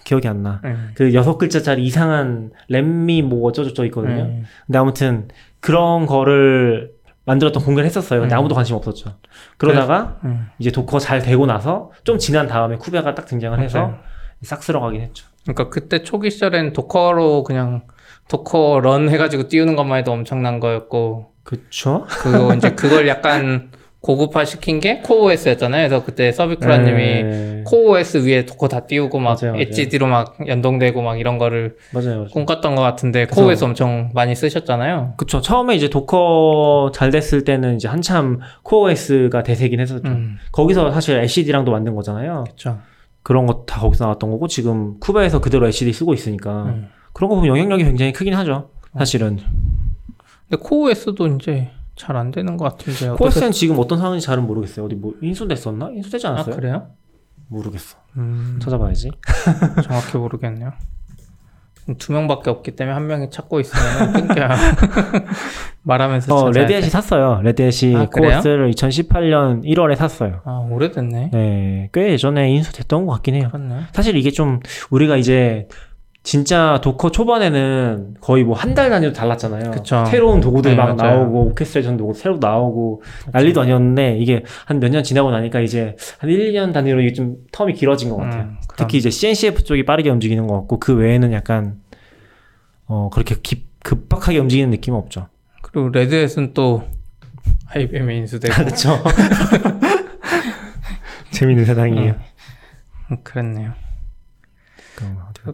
[0.04, 0.60] 기억이 안 나.
[0.62, 0.76] 네.
[0.94, 4.24] 그 여섯 글자짜리 이상한 램미 뭐 어쩌고저쩌고 있거든요.
[4.24, 4.42] 네.
[4.66, 6.92] 근데 아무튼 그런 거를
[7.26, 8.20] 만들었던 공개를 했었어요.
[8.20, 8.38] 근데 음.
[8.38, 9.14] 아무도 관심 없었죠.
[9.58, 10.48] 그러다가 음.
[10.58, 13.98] 이제 Docker 잘 되고 나서 좀 지난 다음에 Kube가 딱 등장을 해서 맞아요.
[14.42, 15.26] 싹 쓸어 가긴 했죠.
[15.42, 17.82] 그러니까 그때 초기 시절엔 Docker로 그냥
[18.28, 22.06] docker run 해가지고 띄우는 것만 해도 엄청난 거였고 그쵸?
[22.08, 25.88] 그거 이제 그걸 약간 고급화 시킨 게 CoreOS였잖아요.
[25.88, 27.64] 그래서 그때 subicura님이 네.
[27.66, 29.62] CoreOS 위에 Docker 다 띄우고 막 맞아요, 맞아요.
[29.62, 32.26] 엣지디로 막 연동되고 막 이런 거를 맞아요.
[32.32, 35.14] 꿈꿨던 것 같은데 CoreOS 엄청 많이 쓰셨잖아요.
[35.16, 35.40] 그쵸.
[35.40, 40.08] 처음에 이제 Docker 잘 됐을 때는 이제 한참 CoreOS가 대세긴 했었죠.
[40.08, 42.44] 음, 거기서 사실 etcd랑도 만든 거잖아요.
[42.44, 42.78] 그렇죠.
[43.24, 46.88] 그런 거 다 거기서 나왔던 거고 지금 쿠베에서 그대로 LCD 쓰고 있으니까 음.
[47.12, 48.70] 그런 거 보면 영향력이 굉장히 크긴 하죠.
[48.96, 49.38] 사실은.
[50.48, 53.08] 근데 코OS도 이제 잘 안 되는 것 같은데?
[53.16, 54.86] 코어스는 지금 어떤 상황인지 잘은 모르겠어요.
[54.86, 55.90] 어디 뭐 인수됐었나?
[55.94, 56.54] 인수되지 아 않았어요?
[56.56, 56.86] 그래요?
[57.48, 57.96] 모르겠어.
[58.16, 59.10] 음, 찾아봐야지.
[59.84, 60.72] 정확히 모르겠네요.
[61.98, 64.48] 두 명밖에 없기 때문에 한 명이 찾고 있으면 끊겨야
[65.82, 66.88] 말하면서 어, 레드햇이 돼.
[66.90, 67.40] 샀어요.
[67.42, 68.06] 레드햇이 아?
[68.06, 70.40] 코어스를 2018년 1월에 샀어요.
[70.44, 71.30] 아 오래됐네.
[71.32, 73.48] 네, 꽤 예전에 인수됐던 것 같긴 해요.
[73.52, 73.82] 그렇네.
[73.92, 75.68] 사실 이게 좀 우리가 이제
[76.26, 79.70] 진짜 Docker 초반에는 거의 뭐 한 달 단위로 달랐잖아요.
[79.70, 80.04] 그쵸.
[80.06, 81.18] 새로운 도구들 네, 막 맞아요.
[81.20, 86.28] 나오고 orchestration 도구 새로 나오고 난리도 아니었는데 이게 한 몇 년 지나고 나니까 이제 한
[86.28, 88.42] 1, 2년 단위로 이게 좀 term이 길어진 것 같아요.
[88.42, 88.56] 음.
[88.76, 91.76] 특히 이제 CNCF 쪽이 빠르게 움직이는 것 같고 그 외에는 약간
[92.86, 95.28] 어 그렇게 깁, 급박하게 움직이는 느낌은 없죠.
[95.62, 96.82] 그리고 Red Hat은 또
[97.68, 98.98] IBM에 인수되고 그렇죠.
[101.30, 102.14] 재밌는 세상이에요.
[103.12, 103.72] 음, 그랬네요.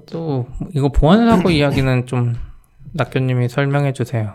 [0.06, 2.34] 또 이거 보안 사고 이야기는 좀
[2.92, 4.34] 낙교님이 설명해 주세요.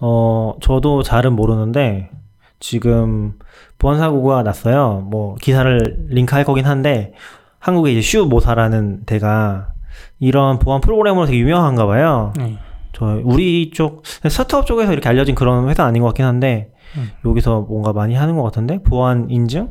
[0.00, 2.10] 어 저도 잘은 모르는데
[2.60, 3.34] 지금
[3.78, 5.06] 보안 사고가 났어요.
[5.10, 7.12] 뭐 기사를 링크할 거긴 한데
[7.58, 9.68] 한국의 이제 슈 모사라는 데가
[10.18, 12.32] 이런 보안 프로그램으로 되게 유명한가 봐요.
[12.36, 12.58] 네.
[12.92, 17.10] 저 우리 쪽 스타트업 쪽에서 이렇게 알려진 그런 회사 아닌 것 같긴 한데 음.
[17.24, 19.70] 여기서 뭔가 많이 하는 것 같은데 보안 인증,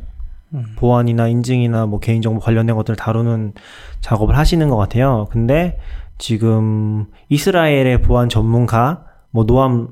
[0.53, 0.65] 음.
[0.75, 3.53] 보안이나 인증이나 뭐 개인정보 관련된 것들을 다루는
[4.01, 5.27] 작업을 하시는 것 같아요.
[5.31, 5.77] 근데
[6.17, 9.89] 지금 이스라엘의 보안 전문가 뭐 노암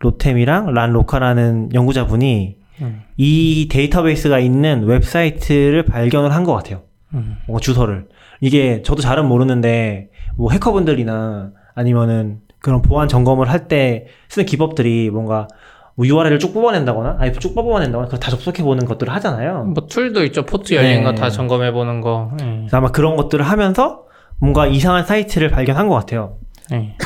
[0.00, 3.02] 로템이랑 란 로카라는 연구자분이 음.
[3.16, 6.82] 이 데이터베이스가 있는 웹사이트를 발견을 한 것 같아요.
[7.14, 7.36] 음.
[7.46, 8.08] 뭔가 주소를.
[8.40, 15.48] 이게 저도 잘은 모르는데 뭐 해커분들이나 아니면은 그런 보안 점검을 할 때 쓰는 기법들이 뭔가
[15.96, 19.64] 뭐 URL을 쭉 뽑아낸다거나 아니 쭉 뽑아낸다거나 그걸 다 접속해 보는 것들을 하잖아요.
[19.64, 20.44] 뭐 tool도 있죠.
[20.44, 21.02] 포트 열린 네.
[21.02, 22.32] 거다 점검해 보는 거.
[22.38, 22.66] 네.
[22.70, 24.04] 아마 그런 것들을 하면서
[24.38, 26.38] 뭔가 이상한 사이트를 발견한 것 같아요.
[26.70, 26.96] 네.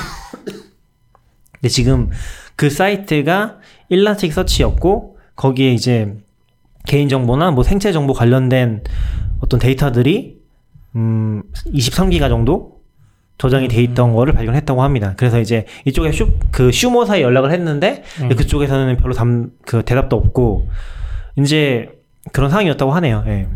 [1.52, 2.10] 근데 지금
[2.56, 6.16] 그 사이트가 Elasticsearch였고 거기에 이제
[6.86, 8.82] 개인정보나 뭐 생체정보 관련된
[9.40, 10.38] 어떤 데이터들이
[10.96, 12.79] 음 23기가 정도
[13.40, 15.14] 저장이 돼 있던 거를 발견했다고 합니다.
[15.16, 18.28] 그래서 이제 이쪽에 슈, 그 슈모사에 연락을 했는데 음.
[18.28, 20.68] 그쪽에서는 별로 담, 그 대답도 없고
[21.38, 21.88] 이제
[22.32, 23.24] 그런 상황이었다고 하네요.
[23.28, 23.48] 예.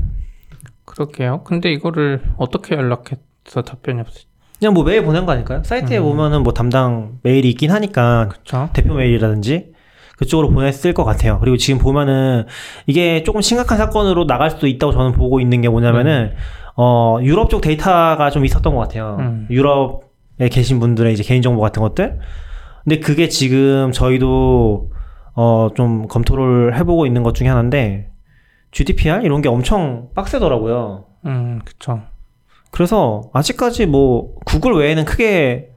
[0.87, 1.42] 그렇게요.
[1.44, 4.25] 근데 이거를 어떻게 연락해서 답변이 없지?
[4.59, 5.62] 그냥 뭐 메일 보낸 거 아닐까요?
[5.62, 6.05] 사이트에 음.
[6.05, 8.70] 보면은 뭐 담당 메일이 있긴 하니까 그쵸?
[8.73, 9.75] 대표 메일이라든지
[10.16, 11.38] 그쪽으로 보냈을 것 같아요.
[11.40, 12.47] 그리고 지금 보면은
[12.87, 16.33] 이게 조금 심각한 사건으로 나갈 수도 있다고 저는 보고 있는 게 뭐냐면은
[16.77, 19.17] 어 유럽 쪽 데이터가 좀 있었던 것 같아요.
[19.21, 19.47] 음.
[19.51, 22.19] 유럽에 계신 분들의 이제 개인정보 같은 것들.
[22.85, 24.91] 근데 그게 지금 저희도
[25.37, 28.11] 어 좀 검토를 해보고 있는 것 중에 하나인데
[28.71, 31.05] GDPR 이런 게 엄청 빡세더라고요.
[31.27, 32.03] 음, 그쵸.
[32.71, 35.71] 그래서 아직까지 뭐 구글 외에는 크게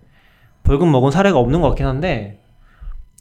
[0.63, 2.39] 벌금 먹은 사례가 없는 것 같긴 한데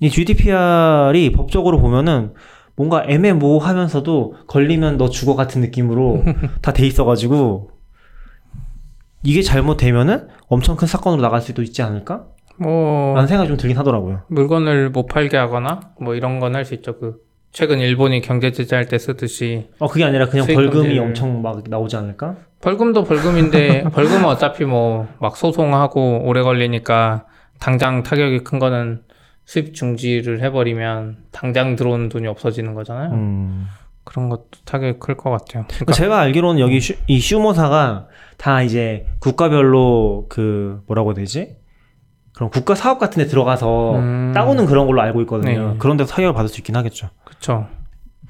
[0.00, 2.32] 이 GDPR이 법적으로 보면은
[2.76, 6.22] 뭔가 애매모호하면서도 걸리면 너 죽어 같은 느낌으로
[6.62, 7.70] 다 돼 있어가지고
[9.22, 12.26] 이게 잘못되면은 엄청 큰 사건으로 나갈 수도 있지 않을까?
[12.58, 14.22] 뭐, 라는 생각이 좀 들긴 하더라고요.
[14.28, 16.98] 물건을 못 팔게 하거나, 뭐 이런 건 할 수 있죠.
[16.98, 17.16] 그,
[17.50, 22.36] 최근 일본이 경제 제재할 때 쓰듯이, 어 그게 아니라 그냥 벌금이 엄청 막 나오지 않을까?
[22.60, 27.26] 벌금도 벌금인데, 벌금은 어차피 뭐, 막 소송하고 오래 걸리니까,
[27.58, 29.02] 당장 타격이 큰 거는
[29.46, 33.12] 수입 중지를 해버리면, 당장 들어오는 돈이 없어지는 거잖아요.
[33.12, 33.66] 음.
[34.04, 35.64] 그런 것도 타격이 클 것 같아요.
[35.68, 38.06] 그러니까, 제가 알기로는 여기 슈, 이 슈모사가
[38.36, 41.56] 다 이제 국가별로 그 뭐라고 해야 되지?
[42.34, 44.32] 그런 국가 사업 같은 데 들어가서 음.
[44.34, 45.72] 따오는 그런 걸로 알고 있거든요.
[45.72, 45.78] 네.
[45.78, 47.08] 그런 데서 타격을 받을 수 있긴 하겠죠.
[47.24, 47.66] 그쵸.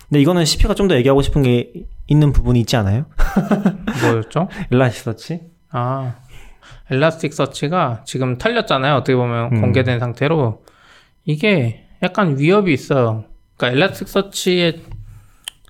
[0.09, 1.73] 근데 이거는 CP가 좀 더 얘기하고 싶은 게
[2.07, 3.07] 있는 부분이 있지 않아요?
[4.03, 4.49] 뭐였죠?
[4.71, 5.41] 일라시서치?
[5.73, 6.15] 아,
[6.91, 8.95] 엘라스틱 서치가 지금 털렸잖아요.
[8.95, 9.61] 어떻게 보면 음.
[9.61, 10.63] 공개된 상태로.
[11.27, 13.25] 이게 약간 위협이 있어요.
[13.57, 14.81] 그러니까 Elasticsearch의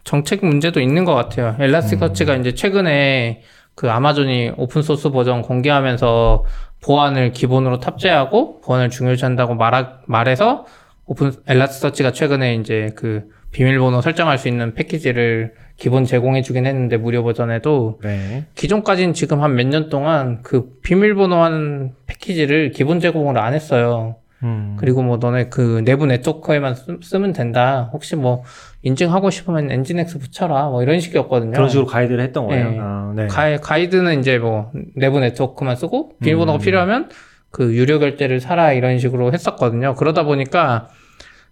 [0.05, 1.57] 정책 문제도 있는 것 같아요.
[1.59, 3.43] Elasticsearch가 이제 최근에
[3.75, 6.45] 그 Amazon이 open source 버전 공개하면서
[6.83, 10.67] 보안을 기본으로 탑재하고 보안을 중요시한다고 말하, 말해서
[11.07, 17.23] open Elasticsearch가 최근에 이제 그 비밀번호 설정할 수 있는 패키지를 기본 제공해 주긴 했는데 무료
[17.23, 18.45] 버전에도 네.
[18.55, 24.17] 기존까지는 지금 한 몇 년 동안 그 비밀번호 하는 패키지를 기본 제공을 안 했어요.
[24.43, 24.77] 음.
[24.79, 27.91] 그리고 뭐 너네 그 내부 네트워크에만 쓰, 쓰면 된다.
[27.93, 28.43] 혹시 뭐
[28.83, 30.69] 인증하고 싶으면 NGINX 붙여라.
[30.69, 31.53] 뭐 이런 식이었거든요.
[31.53, 32.71] 그런 식으로 가이드를 했던 거예요.
[32.71, 32.79] 네.
[32.81, 33.27] 아, 네.
[33.29, 36.61] 가이, 가이드는 이제 뭐 내부 네트워크만 쓰고 비밀번호가 음.
[36.61, 37.09] 필요하면
[37.51, 39.95] 그 유료 결제를 사라 이런 식으로 했었거든요.
[39.95, 40.89] 그러다 보니까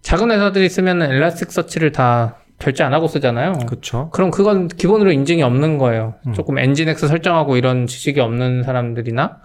[0.03, 3.55] 작은 회사들이 쓰면 Elasticsearch를 다 결제 안 하고 쓰잖아요.
[3.67, 4.11] 그쵸.
[4.13, 6.15] 그럼 그건 기본으로 인증이 없는 거예요.
[6.27, 6.35] 음.
[6.35, 9.39] 조금 NGINX 설정하고 이런 지식이 없는 사람들이나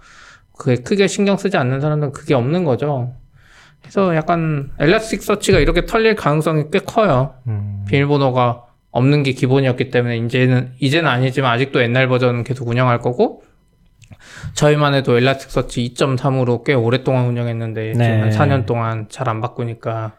[0.56, 3.14] 그게 크게 신경 쓰지 않는 사람들은 그게 없는 거죠.
[3.82, 7.34] 그래서 약간 엘라스틱 서치가 이렇게 털릴 가능성이 꽤 커요.
[7.48, 7.84] 음.
[7.88, 13.42] 비밀번호가 없는 게 기본이었기 때문에 이제는 이제는 아니지만 아직도 옛날 버전은 계속 운영할 거고
[14.54, 18.20] 저희만 해도 엘라스틱 서치 2.3으로 꽤 오랫동안 운영했는데 지금 네.
[18.20, 20.12] 한 4년 동안 잘 안 바꾸니까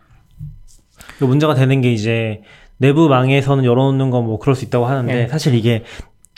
[1.20, 2.42] 그 문제가 되는 게 이제
[2.78, 5.28] 내부 망에서는 열어놓는 건 뭐 그럴 수 있다고 하는데 네.
[5.28, 5.84] 사실 이게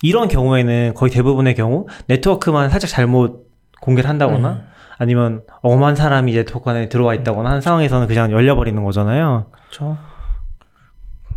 [0.01, 3.47] 이런 경우에는 거의 대부분의 경우 네트워크만 살짝 잘못
[3.81, 4.72] 공개를 한다거나 음.
[5.03, 9.45] 아니면 엄한 사람이 네트워크 안에 들어와 있다거나 하는 상황에서는 그냥 열려버리는 거잖아요.
[9.51, 9.97] 그렇죠.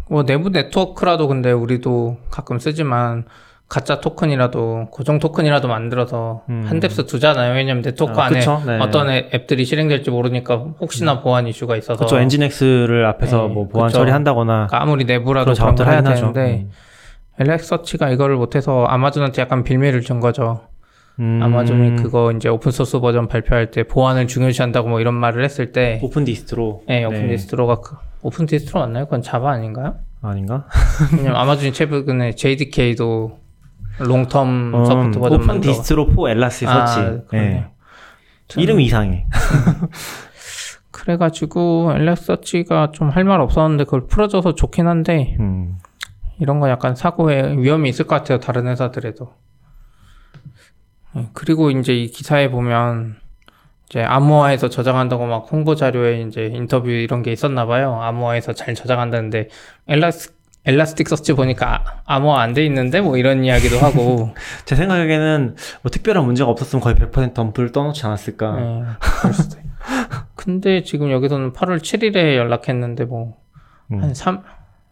[0.09, 3.25] 뭐 내부 네트워크라도 근데 우리도 가끔 쓰지만
[3.69, 6.65] 가짜 토큰이라도 고정 토큰이라도 만들어서 음.
[6.69, 7.53] 한 depth 두잖아요.
[7.55, 8.39] 왜냐면 네트워크 아, 안에?
[8.65, 8.79] 네.
[8.81, 12.19] 어떤 앱- 앱들이 실행될지 모르니까 혹시나 보안 이슈가 있어서 그렇죠.
[12.21, 13.99] NGINX를 앞에서 네, 뭐 보안 그쵸.
[13.99, 16.33] 처리한다거나 그러니까 아무리 내부라도 작업들 걸 해야 하긴 하죠.
[16.33, 16.69] 되는데
[17.41, 20.61] 엘렉서치가 이거를 못해서 아마존한테 약간 빌미를 준 거죠.
[21.19, 21.41] 음.
[21.43, 25.99] 아마존이 그거 이제 오픈 소스 버전 발표할 때 보안을 중요시한다고 뭐 이런 말을 했을 때
[26.03, 29.05] Open Distro 네, Open Distro가 그- Open Distro 맞나요?
[29.07, 29.97] 그건 Java 아닌가요?
[30.23, 30.67] 아닌가?
[31.17, 33.39] 왜냐면 아마존이 최근에 JDK도
[33.99, 37.01] long-term 어, support 버전만 오픈 들어가- 디스트로 4 엘라스틱 아, search.
[37.29, 37.57] 그러네요.
[38.59, 38.61] 예.
[38.63, 39.27] 이름이 이상해.
[40.91, 45.79] 그래가지고 엘렉서치가 좀 할 말 없었는데 그걸 풀어줘서 좋긴 한데 음.
[46.39, 49.46] 이런 거 약간 사고에 위험이 있을 것 같아요 다른 회사들에도 예,
[51.33, 53.17] 그리고 이제 이 기사에 보면
[53.89, 59.49] 이제 암호화해서 저장한다고 막 홍보 자료에 이제 인터뷰 이런 게 있었나 봐요 암호화해서 잘 저장한다는데
[59.89, 60.33] 엘라스
[60.65, 64.35] 엘라스틱 서치 보니까 아- 암호화 안 돼 있는데 뭐 이런 이야기도 하고
[64.67, 68.59] 제 생각에는 뭐 특별한 문제가 없었으면 거의 100% 덤프를 떠놓지 않았을까.
[69.31, 69.67] 있-
[70.35, 73.37] 근데 지금 여기서는 8월 7일에 연락했는데 뭐
[73.93, 74.03] 음.
[74.03, 74.43] 한 3,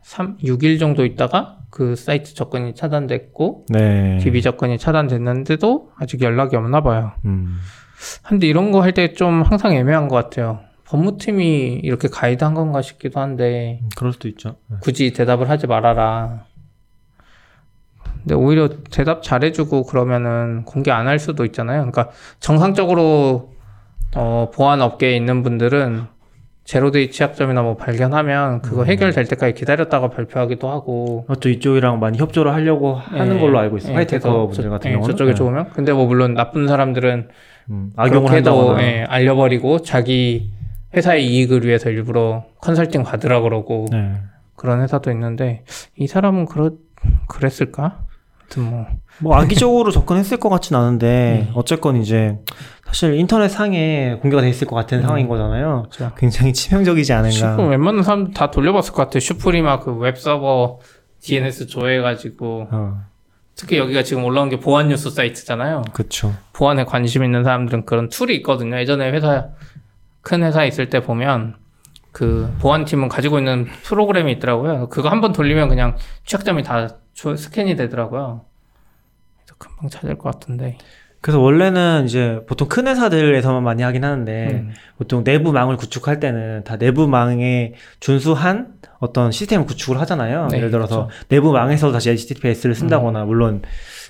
[0.03, 4.19] 3, 6일 정도 있다가 그 사이트 접근이 차단됐고 네.
[4.19, 7.11] DB 접근이 차단됐는데도 아직 연락이 없나 봐요.
[7.25, 7.59] 음.
[8.23, 10.61] 근데 이런 거 할 때 좀 항상 애매한 것 같아요.
[10.87, 14.55] 법무팀이 이렇게 가이드 한 건가 싶기도 한데 그럴 수도 있죠.
[14.69, 14.77] 네.
[14.83, 16.45] 굳이 대답을 하지 말아라.
[18.21, 21.79] 근데 오히려 대답 잘해주고 그러면은 공개 안 할 수도 있잖아요.
[21.91, 23.53] 그러니까 정상적으로
[24.15, 26.05] 어, 보안 업계에 있는 분들은
[26.65, 28.87] 제로데이 취약점이나 뭐 발견하면 그거 음.
[28.87, 33.93] 해결될 때까지 기다렸다가 발표하기도 하고 또 이쪽이랑 많이 협조를 하려고 하는 예, 걸로 알고 있어요.
[33.99, 35.13] 예, 분들 저- 같은 예, 경우는.
[35.13, 35.35] 저쪽에 예.
[35.35, 37.29] 좋으면 근데 뭐 물론 나쁜 사람들은
[37.71, 38.83] 음, 악용을 한다거나.
[38.83, 40.53] 예, 알려버리고 자기
[40.97, 44.15] 회사의 이익을 위해서 일부러 컨설팅 받으라 그러고 네.
[44.57, 45.65] 그런 회사도 있는데
[45.97, 46.71] 이 사람은 그렇
[47.29, 48.05] 그랬을까?
[48.57, 48.87] 뭐
[49.21, 51.53] 뭐 악의적으로 접근했을 것 같진 않은데 음.
[51.55, 52.37] 어쨌건 이제
[52.85, 55.03] 사실 인터넷 상에 공개가 돼 있을 것 같은 음.
[55.03, 55.87] 상황인 거잖아요.
[55.91, 57.31] 진짜 굉장히 치명적이지 않은가.
[57.31, 59.21] 지금 웬만한 사람 다 돌려봤을 것 같아.
[59.21, 60.81] 슈프리마 그 웹 서버
[61.21, 63.01] DNS 조회해가지고 어,
[63.55, 65.83] 특히 여기가 지금 올라온 게 보안 뉴스 사이트잖아요.
[65.93, 66.35] 그쵸.
[66.53, 68.77] 보안에 관심 있는 사람들은 그런 툴이 있거든요.
[68.79, 69.49] 예전에 회사
[70.23, 71.55] 큰 회사 있을 때 보면
[72.11, 74.89] 그 보안팀은 가지고 있는 프로그램이 있더라고요.
[74.89, 78.43] 그거 한 번 돌리면 그냥 취약점이 다 조- 스캔이 되더라고요.
[79.59, 80.79] 금방 찾을 것 같은데.
[81.21, 84.75] 그래서 원래는 이제 보통 큰 회사들에서만 많이 하긴 하는데 음.
[84.99, 90.49] 보통 내부망을 구축할 때는 다 내부망에 준수한 어떤 시스템을 구축을 하잖아요.
[90.49, 91.25] 네, 예를 들어서 그렇죠.
[91.29, 93.63] 내부망에서 다시 HTTPS를 쓴다거나 물론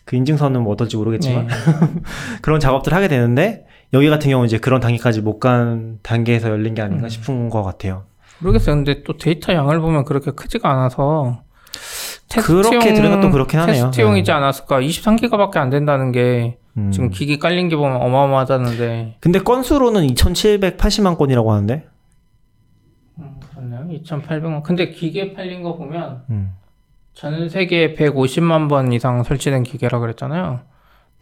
[0.04, 1.54] 그 인증선은 뭐 어떨지 모르겠지만 네.
[2.42, 6.82] 그런 작업들을 하게 되는데 여기 같은 경우는 이제 그런 단계까지 못 간 단계에서 열린 게
[6.82, 7.08] 아닌가 음.
[7.08, 8.06] 싶은 것 같아요.
[8.40, 8.74] 모르겠어요.
[8.74, 11.42] 근데 또 데이터 양을 보면 그렇게 크지가 않아서
[12.42, 13.84] 그렇게 또 그렇긴 하네요.
[13.86, 14.80] 테스트용이지 않았을까?
[14.80, 16.90] 23기가밖에 안 된다는 게 음.
[16.90, 19.16] 지금 기기 깔린 게 보면 어마어마하다는데.
[19.20, 21.86] 근데 건수로는 2,780만 건이라고 하는데.
[23.18, 23.86] 음, 그렇네요.
[24.02, 24.62] 2,800만.
[24.62, 26.52] 근데 기계 팔린 거 보면 음.
[27.12, 30.60] 전 세계에 150만 번 이상 설치된 기계라 그랬잖아요.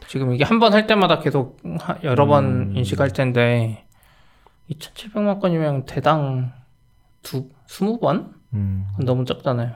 [0.09, 2.77] 지금 이게 한 번 할 때마다 계속 하- 여러 번 음.
[2.77, 3.85] 인식할 텐데
[4.71, 6.53] 2,700만 건이면 대당
[7.23, 8.31] 두 20번?
[8.55, 8.87] 음.
[9.05, 9.73] 너무 적잖아요.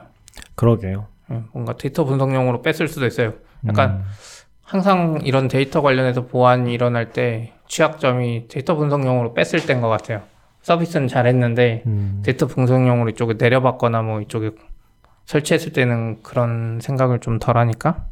[0.55, 1.07] 그러게요.
[1.31, 3.33] 예, 뭔가 데이터 분석용으로 뺐을 수도 있어요.
[3.67, 4.03] 약간 음.
[4.63, 10.21] 항상 이런 데이터 관련해서 보안이 일어날 때 취약점이 데이터 분석용으로 뺐을 때인 것 같아요.
[10.61, 12.21] 서비스는 잘했는데 음.
[12.25, 14.51] 데이터 분석용으로 이쪽에 내려봤거나 뭐 이쪽에
[15.25, 18.07] 설치했을 때는 그런 생각을 좀 덜 하니까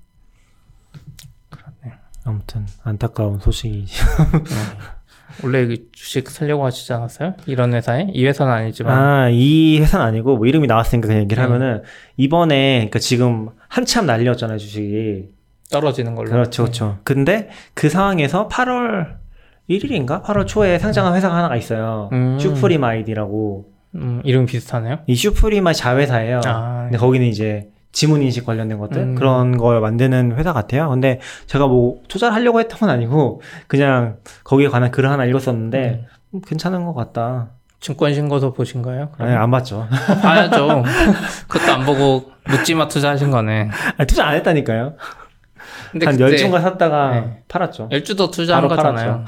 [2.26, 4.02] 아무튼 안타까운 소식이지.
[5.44, 7.34] 원래 이 주식 살려고 하시지 않았어요?
[7.46, 8.08] 이런 회사에?
[8.14, 11.48] 이 회사는 아니지만 아, 이 회사는 아니고 뭐 이름이 나왔으니까 그냥 얘기를 네.
[11.52, 11.84] 하면은
[12.18, 15.30] 이번에 그러니까 지금 한참 난리였잖아요, 주식이.
[15.72, 16.98] 떨어지는 걸로 그렇죠, 그렇죠.
[17.04, 19.16] 근데 그 상황에서 8월
[19.70, 20.24] 1일인가?
[20.24, 22.10] 8월 초에 상장한 회사가 하나가 있어요.
[22.14, 22.38] 음.
[22.40, 23.74] 슈프림 아이디라고.
[23.96, 25.00] 음, 이름 비슷하네요?
[25.08, 26.42] 이 슈프림아 자회사예요.
[26.46, 29.16] 아, 근데 거기는 이제 지문 인식 관련된 것들 음.
[29.16, 30.90] 그런 걸 만드는 회사 같아요.
[30.90, 36.42] 근데 제가 뭐 투자를 하려고 했던 건 아니고 그냥 거기에 관한 글을 하나 읽었었는데 음,
[36.46, 37.52] 괜찮은 것 같다.
[37.80, 39.12] 증권 신고서 보신 거예요?
[39.18, 39.88] 아니 안 봤죠.
[39.90, 40.84] 아, 봐야죠.
[41.48, 43.70] 그것도 안 보고 묻지마 투자하신 거네.
[43.98, 44.96] 아니, 투자 안 했다니까요.
[45.94, 47.44] 근데 한 그때 열중가 샀다가 네.
[47.48, 47.88] 팔았죠.
[47.94, 49.24] 열주도 투자한 바로 거잖아요.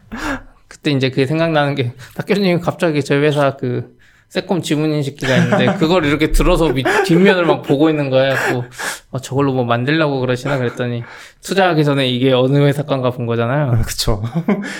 [0.66, 3.98] 그때 이제 그게 생각나는 게 박교수님이 갑자기 저희 회사 그
[4.32, 8.34] 세콤 지문 인식기가 있는데 그걸 이렇게 들어서 밑, 뒷면을 막 보고 있는 거예요.
[8.48, 8.62] 그
[9.10, 11.02] 어, 저걸로 뭐 만들려고 그러시나 그랬더니
[11.42, 13.82] 투자하기 전에 이게 어느 회사 건가 본 거잖아요.
[13.84, 14.22] 그쵸.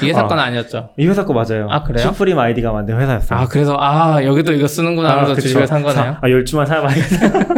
[0.03, 0.27] 이 회사 아.
[0.27, 0.95] 건 아니었죠.
[0.97, 1.67] 이 회사 거 맞아요.
[1.69, 2.03] 아, 그래요?
[2.03, 3.41] 슈프림 아이디가 만든 회사였어요.
[3.41, 5.43] 아 그래서 아 여기도 이거 쓰는구나 하면서 그쵸.
[5.43, 6.03] 주식을 산 거네요.
[6.03, 7.55] 사- 아, 열주만 사봐야겠다.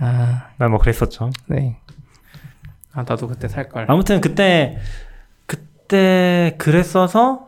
[0.58, 1.30] 아난뭐 그랬었죠.
[1.46, 1.76] 네.
[2.92, 3.86] 아 나도 그때 살 걸.
[3.88, 4.78] 아무튼 그때
[5.46, 7.47] 그때 그랬어서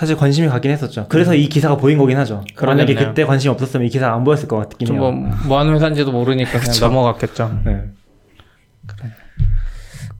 [0.00, 1.04] 사실 관심이 가긴 했었죠.
[1.10, 2.36] 그래서 이 기사가 보인 거긴 하죠.
[2.58, 2.96] 만약에 음.
[2.96, 3.08] 그러네요.
[3.10, 4.96] 그때 관심이 없었으면 이 기사가 안 보였을 것 같긴 해요.
[4.96, 5.12] 좀뭐
[5.46, 6.74] 뭐 하는 회사인지도 모르니까 그냥.
[6.80, 7.60] 넘어갔겠죠.
[7.66, 7.82] 네.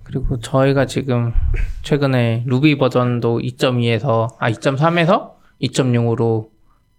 [0.02, 1.32] 그리고 저희가 지금
[1.80, 5.30] 최근에 루비 버전도 2.2에서 아 2.3에서
[5.62, 6.48] 2.0으로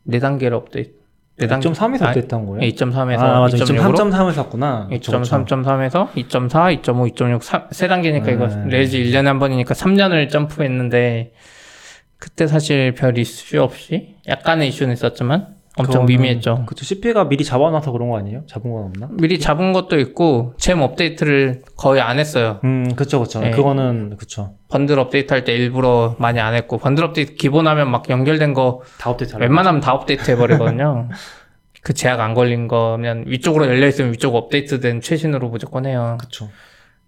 [0.02, 0.94] 네 단계를 업데이트.
[1.38, 1.70] 네 단계.
[1.70, 2.62] 2.3에서 아, 업데이트한 거예요?
[2.62, 3.58] 2.3에서 아, 맞아.
[3.58, 4.88] 2.3.3에서 2.3.3을 썼구나.
[4.92, 8.70] 2.3.3에서 2.4, 2.5, 2.6, 세 단계니까 이거 네.
[8.70, 11.34] release 1년에 한 번이니까 3년을 점프했는데
[12.22, 16.66] 그때 사실 별 이슈 없이 약간의 이슈는 있었지만 엄청 미미했죠.
[16.68, 16.86] 그쵸.
[16.86, 18.44] CP가 미리 잡아놔서 그런 거 아니에요?
[18.46, 19.10] 잡은 건 없나?
[19.14, 22.60] 미리 잡은 것도 있고 gem 업데이트를 거의 안 했어요.
[22.64, 23.40] 음, 그쵸, 그쵸.
[23.40, 23.50] 네.
[23.52, 24.54] 그거는, 그쵸.
[24.70, 29.10] 번들 업데이트 할 때 일부러 많이 안 했고 번들 업데이트 기본하면 막 연결된 거 다
[29.10, 29.36] 업데이트.
[29.38, 31.10] 웬만하면 다 업데이트 해버리거든요.
[31.82, 36.20] 그 제약 안 걸린 거면 위쪽으로 열려 있으면 위쪽 업데이트된 최신으로 무조건 해요.
[36.22, 36.48] 그쵸.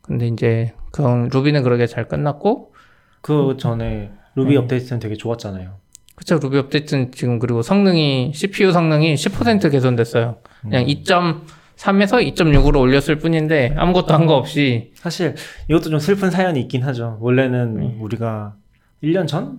[0.02, 2.73] 근데 이제 그건 루비는 그러게 잘 끝났고
[3.21, 4.58] 그 전에 루비 네.
[4.58, 5.76] 업데이트는 되게 좋았잖아요.
[6.15, 10.38] 그쵸 루비 업데이트는 지금 그리고 성능이 CPU 성능이 10% 개선됐어요.
[10.62, 15.36] 그냥 2.3에서 2.6으로 올렸을 뿐인데 아무것도 한 거 없이 사실
[15.69, 17.17] 이것도 좀 슬픈 사연이 있긴 하죠.
[17.19, 17.98] 원래는 네.
[18.00, 18.56] 우리가
[19.04, 19.58] 1년 전?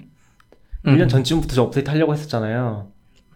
[0.86, 0.96] 음.
[0.96, 2.88] 1년 전쯤부터 저 업데이트 하려고 했었잖아요.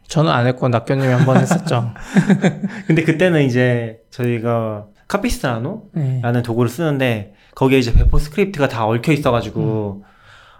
[0.09, 1.90] 저는 안 했고 낙교님이 한 번 했었죠.
[2.87, 5.90] 근데 그때는 이제 저희가 Capistrano?
[5.92, 6.20] 네.
[6.22, 10.05] 라는 도구를 쓰는데 거기에 이제 배포 스크립트가 다 얽혀 있어가지고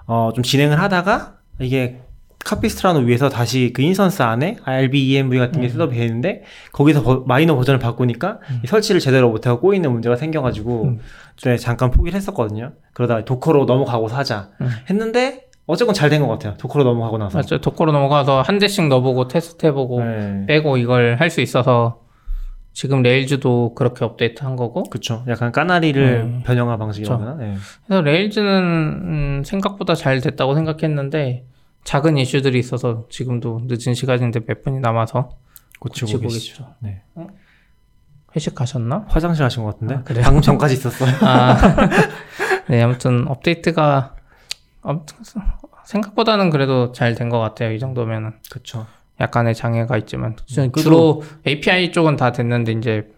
[0.09, 2.01] 어 좀 진행을 하다가 이게
[2.45, 5.71] Capistrano 위에서 다시 그 instance 안에 rbenv 같은 게 음.
[5.71, 6.43] 셋업이 되는데
[6.73, 10.99] 거기서 버- 마이너 버전을 바꾸니까 이 설치를 제대로 못하고 꼬이는 문제가 생겨가지고 음.
[11.45, 12.73] 네, 잠깐 포기를 했었거든요.
[12.95, 14.69] 그러다 Docker로 넘어가고 하자 음.
[14.89, 16.55] 했는데 어쨌건 잘 된 것 같아요.
[16.59, 17.37] Docker로 넘어가고 나서.
[17.39, 17.61] 맞죠.
[17.61, 20.47] Docker로 넘어가서 한 대씩 넣어보고 테스트 해보고 네.
[20.47, 22.01] 빼고 이걸 할 수 있어서
[22.79, 25.25] 지금 Rails도 그렇게 업데이트 한 거고 그쵸.
[25.27, 26.43] 약간 canary를 네.
[26.45, 27.35] 변형화 방식이라나.
[27.35, 27.57] 네.
[27.85, 31.45] 그래서 레일즈는 음, 생각보다 잘 됐다고 생각했는데
[31.83, 35.31] 작은 이슈들이 있어서 지금도 늦은 시간인데 몇 분이 남아서
[35.81, 36.39] 고치고, 고치고 계시죠.
[36.39, 36.75] 계시죠.
[36.79, 37.03] 네.
[38.37, 39.07] 회식하셨나?
[39.09, 39.97] 화장실 하신 것 같은데.
[39.97, 40.23] 아, 그래요?
[40.23, 41.11] 방금 전까지 있었어요.
[41.23, 41.57] 아,
[42.71, 44.15] 네 아무튼 업데이트가
[44.83, 45.17] 아무튼
[45.85, 47.73] 생각보다는 그래도 잘 된 것 같아요.
[47.73, 48.87] 이 정도면은 그쵸.
[49.21, 50.37] 약간의 장애가 있지만 음,
[50.71, 53.09] 그래도- 주로 API 쪽은 다 됐는데 이제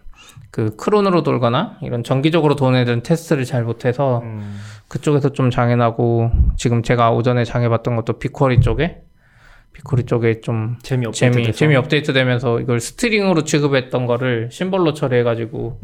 [0.49, 4.57] 그 cron으로 돌거나 이런 정기적으로 도는 애들은 테스트를 잘 못해서 음.
[4.89, 9.01] 그쪽에서 좀 장애나고 지금 제가 오전에 장애봤던 것도 BigQuery 쪽에
[9.73, 11.53] BigQuery 쪽에 좀 gem이 업데이트 gem이.
[11.53, 15.79] gem이 업데이트 되면서 이걸 string으로 취급했던 거를 symbol로 처리해가지고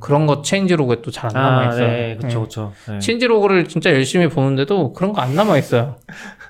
[0.00, 1.86] 그런 거 changelog에 또 잘 안 남아 아, 있어요.
[1.88, 2.72] 네, 그쵸, 그쵸.
[2.88, 2.98] 네.
[2.98, 5.96] changelog를 진짜 열심히 보는데도 그런 거 안 남아 있어요.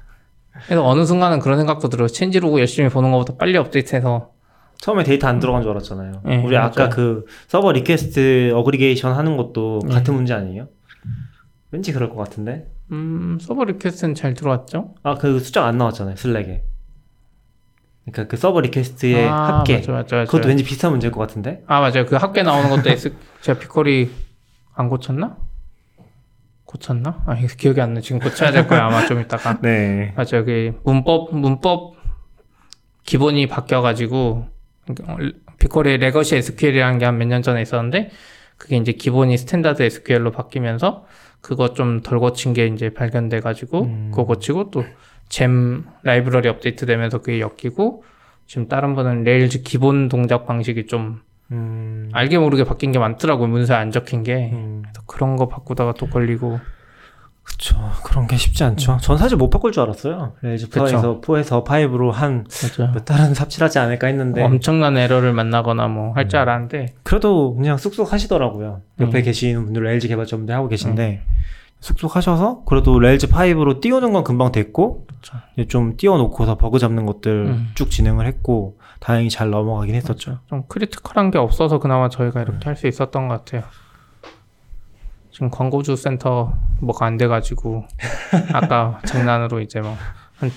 [0.66, 2.08] 그래서 어느 순간은 그런 생각도 들어요.
[2.08, 4.30] changelog 열심히 보는 것보다 빨리 업데이트해서
[4.78, 6.22] 처음에 데이터 안 들어간 줄 알았잖아요.
[6.24, 6.90] 네, 우리 아까 맞아요.
[6.90, 9.94] 그 서버 request aggregation 하는 것도 네.
[9.94, 10.68] 같은 문제 아니에요?
[11.70, 12.70] 왠지 그럴 것 같은데.
[12.92, 14.94] 음 서버 request는 잘 들어왔죠.
[15.02, 16.64] 아, 그 숫자 안 나왔잖아요, Slack에.
[18.04, 19.76] 그러니까 그 서버 request의 아, 합계.
[19.78, 20.30] 맞아, 맞아, 맞아.
[20.30, 21.62] 그것도 왠지 비슷한 문제일 것 같은데.
[21.66, 22.04] 아 맞아요.
[22.06, 24.10] 그 합계 나오는 것도 S 제가 BigQuery
[24.74, 25.36] 안 고쳤나?
[26.74, 27.22] 고쳤나?
[27.26, 28.00] 아 기억이 안 나.
[28.00, 29.58] 지금 고쳐야 될 거야 아마 좀 이따가.
[29.62, 30.12] 네.
[30.16, 30.44] 맞아요.
[30.44, 31.94] 그 문법 문법
[33.04, 34.46] 기본이 바뀌어가지고
[35.58, 38.10] BigQuery legacy SQL이라는 게 한 몇 년 전에 있었는데
[38.56, 41.04] 그게 이제 기본이 standard SQL로 바뀌면서
[41.40, 44.08] 그거 좀 덜 고친 게 이제 발견돼가지고 음.
[44.10, 44.84] 그거 고치고 또
[45.30, 48.04] gem 라이브러리 업데이트 되면서 그게 엮이고
[48.46, 52.08] 지금 다른 분은 Rails 기본 동작 방식이 좀 음.
[52.12, 53.48] 알게 모르게 바뀐 게 많더라고요.
[53.48, 54.50] 문서에 안 적힌 게.
[54.52, 54.82] 음.
[54.82, 56.58] 그래서 그런 거 바꾸다가 또 걸리고.
[57.42, 57.76] 그쵸.
[58.04, 58.96] 그런 게 쉽지 않죠.
[59.02, 60.32] 전 사실 못 바꿀 줄 알았어요.
[60.40, 60.86] Rails 그쵸.
[60.86, 62.46] 4에서 4에서 5로 한.
[62.94, 64.42] 몇 달은 삽질하지 않을까 했는데.
[64.42, 68.80] 엄청난 에러를 만나거나 뭐 할 줄 알았는데 그래도 그냥 쑥쑥 하시더라고요.
[69.00, 69.22] 옆에 음.
[69.22, 71.20] 계시는 분들 LG 개발자분들 하고 계신데
[71.80, 75.06] 쑥쑥 하셔서 그래도 Rails 5로 띄우는 건 금방 됐고.
[75.56, 77.70] 이제 좀 띄워놓고서 버그 잡는 것들 음.
[77.74, 80.40] 쭉 진행을 했고 다행히 잘 넘어가긴 했었죠.
[80.46, 83.64] 좀 critical한 게 없어서 그나마 저희가 이렇게 할수 있었던 것 같아요.
[85.30, 87.86] 지금 광고주 센터 뭐가 안 돼가지고
[88.54, 90.50] 아까 장난으로 이제 뭐한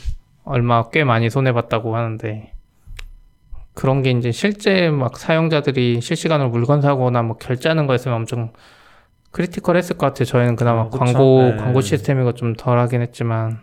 [0.43, 2.54] 얼마 꽤 많이 손해 봤다고 하는데
[3.73, 8.52] 그런 게 이제 실제 막 사용자들이 실시간으로 물건 사거나 뭐 결제하는 거였으면 엄청
[9.32, 10.26] critical했을 것 같아요.
[10.26, 10.97] 저희는 그나마 어, 그쵸.
[10.97, 11.58] 광고 네.
[11.58, 13.62] 광고 시스템이고 좀 덜하긴 했지만.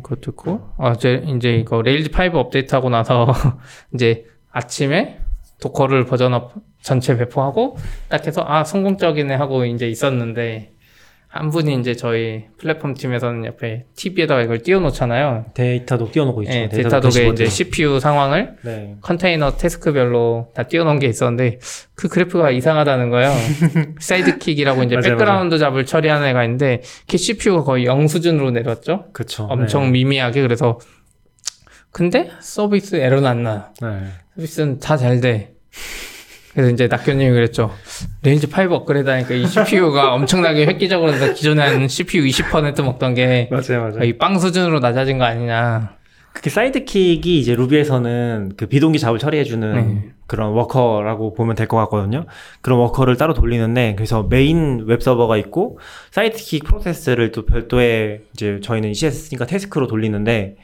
[0.00, 3.32] 그것도 있고 어제 이제 이거 Rails 5 업데이트하고 나서
[3.94, 5.18] 이제 아침에
[5.60, 7.76] Docker를 버전업 전체 배포하고
[8.08, 10.72] 딱 해서 아 성공적이네 하고 이제 있었는데
[11.32, 15.46] 한 분이 이제 저희 플랫폼 팀에서는 옆에 TV에다가 이걸 띄워놓잖아요.
[15.54, 16.52] Datadog 띄워놓고 있죠.
[16.52, 17.28] 예, 데이터 Datadog에.
[17.28, 18.96] 이제 CPU 상황을 네.
[19.00, 21.58] 컨테이너 task별로 다 띄워놓은 게 있었는데
[21.94, 23.32] 그 그래프가 이상하다는 거예요.
[23.98, 29.06] Sidekiq이라고 이제 맞아요, background job을 처리하는 애가 있는데 그 CPU가 거의 0 수준으로 내렸죠.
[29.14, 29.44] 그쵸.
[29.48, 29.90] 엄청 네.
[29.92, 30.78] 미미하게 그래서
[31.92, 33.72] 근데 서비스 에러 는 안 나.
[33.80, 34.02] 네.
[34.36, 35.54] 서비스는 다 잘 돼.
[36.54, 37.70] 그래서 이제 낙교님이 그랬죠.
[38.22, 43.48] Rails 5 업그레이드 하니까 이 CPU가 엄청나게 획기적으로 해서 기존에 한 CPU 20% 먹던 게
[43.50, 43.98] 맞아요, 맞아요.
[43.98, 45.96] 거의 빵 수준으로 낮아진 거 아니냐.
[46.34, 50.10] 그 Sidekiq이 이제 Ruby에서는 그 비동기 job을 처리해주는 네.
[50.26, 52.24] 그런 worker라고 보면 될 것 같거든요.
[52.62, 55.78] 그런 worker를 따로 돌리는데 그래서 메인 웹 서버가 있고
[56.10, 60.56] Sidekiq 프로세스를 또 별도의 이제 저희는 ECS니까 task로 돌리는데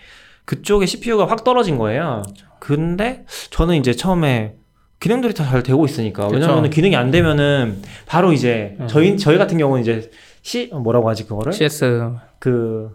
[0.47, 2.22] 그쪽에 CPU가 확 떨어진 거예요.
[2.61, 4.55] 근데 저는 이제 처음에
[5.01, 6.29] 기능들이 다 잘 되고 있으니까.
[6.29, 8.89] 왜냐면 기능이 안 되면은 바로 이제 음.
[8.89, 10.11] 저희 저희 같은 경우는 이제
[10.43, 12.91] C 뭐라고 하지 그거를 CS 그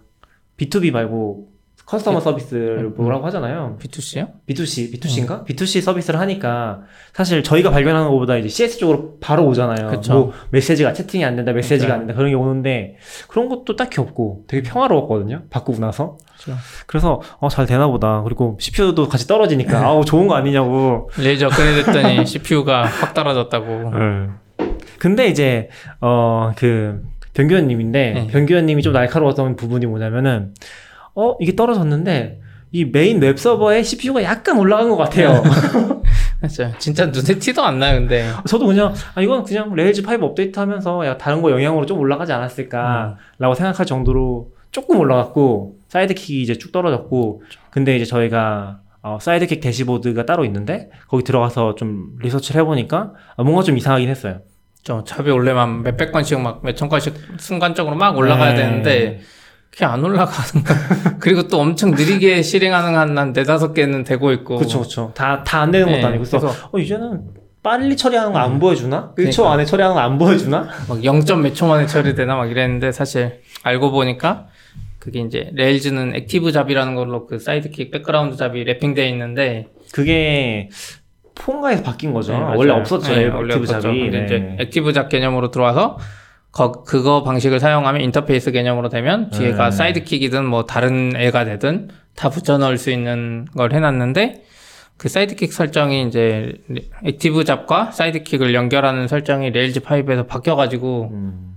[0.58, 1.53] B2B 말고
[1.86, 2.23] 커스터머 네.
[2.23, 2.93] 서비스를 음.
[2.95, 3.77] 뭐라고 하잖아요.
[3.81, 4.29] B2C요?
[4.47, 5.45] B2C, B2C인가?
[5.45, 6.81] B2C 서비스를 하니까
[7.13, 9.89] 사실 저희가 발견하는 것보다 이제 CS 쪽으로 바로 오잖아요.
[9.89, 10.13] 그쵸.
[10.13, 11.93] 뭐 메시지가 채팅이 안 된다, 메시지가 맞아요.
[12.01, 12.95] 안 된다 그런 게 오는데
[13.27, 15.43] 그런 것도 딱히 없고 되게 평화로웠거든요.
[15.49, 16.17] 바꾸고 나서.
[16.38, 16.53] 그쵸.
[16.88, 18.23] 그래서 어, 잘 되나 보다.
[18.23, 21.09] 그리고 CPU도 같이 떨어지니까 아우 좋은 거 아니냐고.
[21.19, 23.91] Rails 업데이트했더니 CPU가 확 떨어졌다고.
[24.99, 25.69] 근데 이제
[25.99, 27.03] 어그
[27.34, 28.27] 변규현님인데 네.
[28.27, 30.53] 변규현님이 좀 날카로웠던 부분이 뭐냐면은
[31.16, 32.41] 어 이게 떨어졌는데
[32.72, 35.43] 이 메인 웹 서버에 CPU가 약간 올라간 것 같아요.
[36.47, 38.30] 진짜 진짜 눈에 티도 안 나요, 근데.
[38.47, 42.34] 저도 그냥 아 이건 그냥 Rails 5 업데이트 하면서 야 다른 거 영향으로 좀 올라가지
[42.34, 50.26] 않았을까라고 생각할 정도로 조금 올라갔고 Sidekiq이 이제 쭉 떨어졌고 근데 이제 저희가 어, Sidekiq dashboard가
[50.26, 54.39] 따로 있는데 거기 들어가서 좀 리서치를 해보니까 아, 뭔가 좀 이상하긴 했어요.
[54.82, 58.55] 저 job이 원래만 몇백 건씩 막 몇천 건씩 순간적으로 막 올라가야 네.
[58.55, 59.20] 되는데
[59.74, 60.78] 그게 안 올라가는 거야.
[61.19, 64.57] 그리고 또 엄청 느리게 실행하는 한한 네다섯 개는 되고 있고.
[64.57, 65.11] 그렇죠, 그렇죠.
[65.15, 67.21] 다 다 안 되는 것도 네, 아니고 그래서 그래서 어, 이제는
[67.63, 69.13] 빨리 처리하는 거 안 보여주나?
[69.13, 69.51] 1초 그러니까.
[69.53, 70.67] 안에 처리하는 거 안 보여주나?
[70.88, 71.19] 막 0.
[71.41, 74.47] 몇 초 만에 처리되나 막 이랬는데 사실 알고 보니까
[74.99, 80.69] 그게 이제 Rails는 Active Job이라는 걸로 그 Sidekiq background job이 wrapping되어 있는데 그게
[81.36, 82.34] 폰가에서 바뀐 거죠.
[82.34, 82.39] 네.
[82.55, 83.11] 원래 없었죠.
[83.15, 83.65] 네, Active.
[83.65, 84.09] Job이.
[84.11, 84.26] 네.
[84.26, 85.97] 이제 Active Job 개념으로 들어와서
[86.54, 89.76] 거, 그거 방식을 사용하면 인터페이스 개념으로 되면 뒤에가 네.
[89.76, 94.43] Sidekiq이든 뭐 다른 애가 되든 다 붙여 넣을 수 있는 걸 해놨는데
[94.97, 96.54] 그 Sidekiq 설정이 이제
[97.03, 101.56] Active Job과 Sidekiq을 연결하는 설정이 Rails 5에서 바뀌어가지고 음.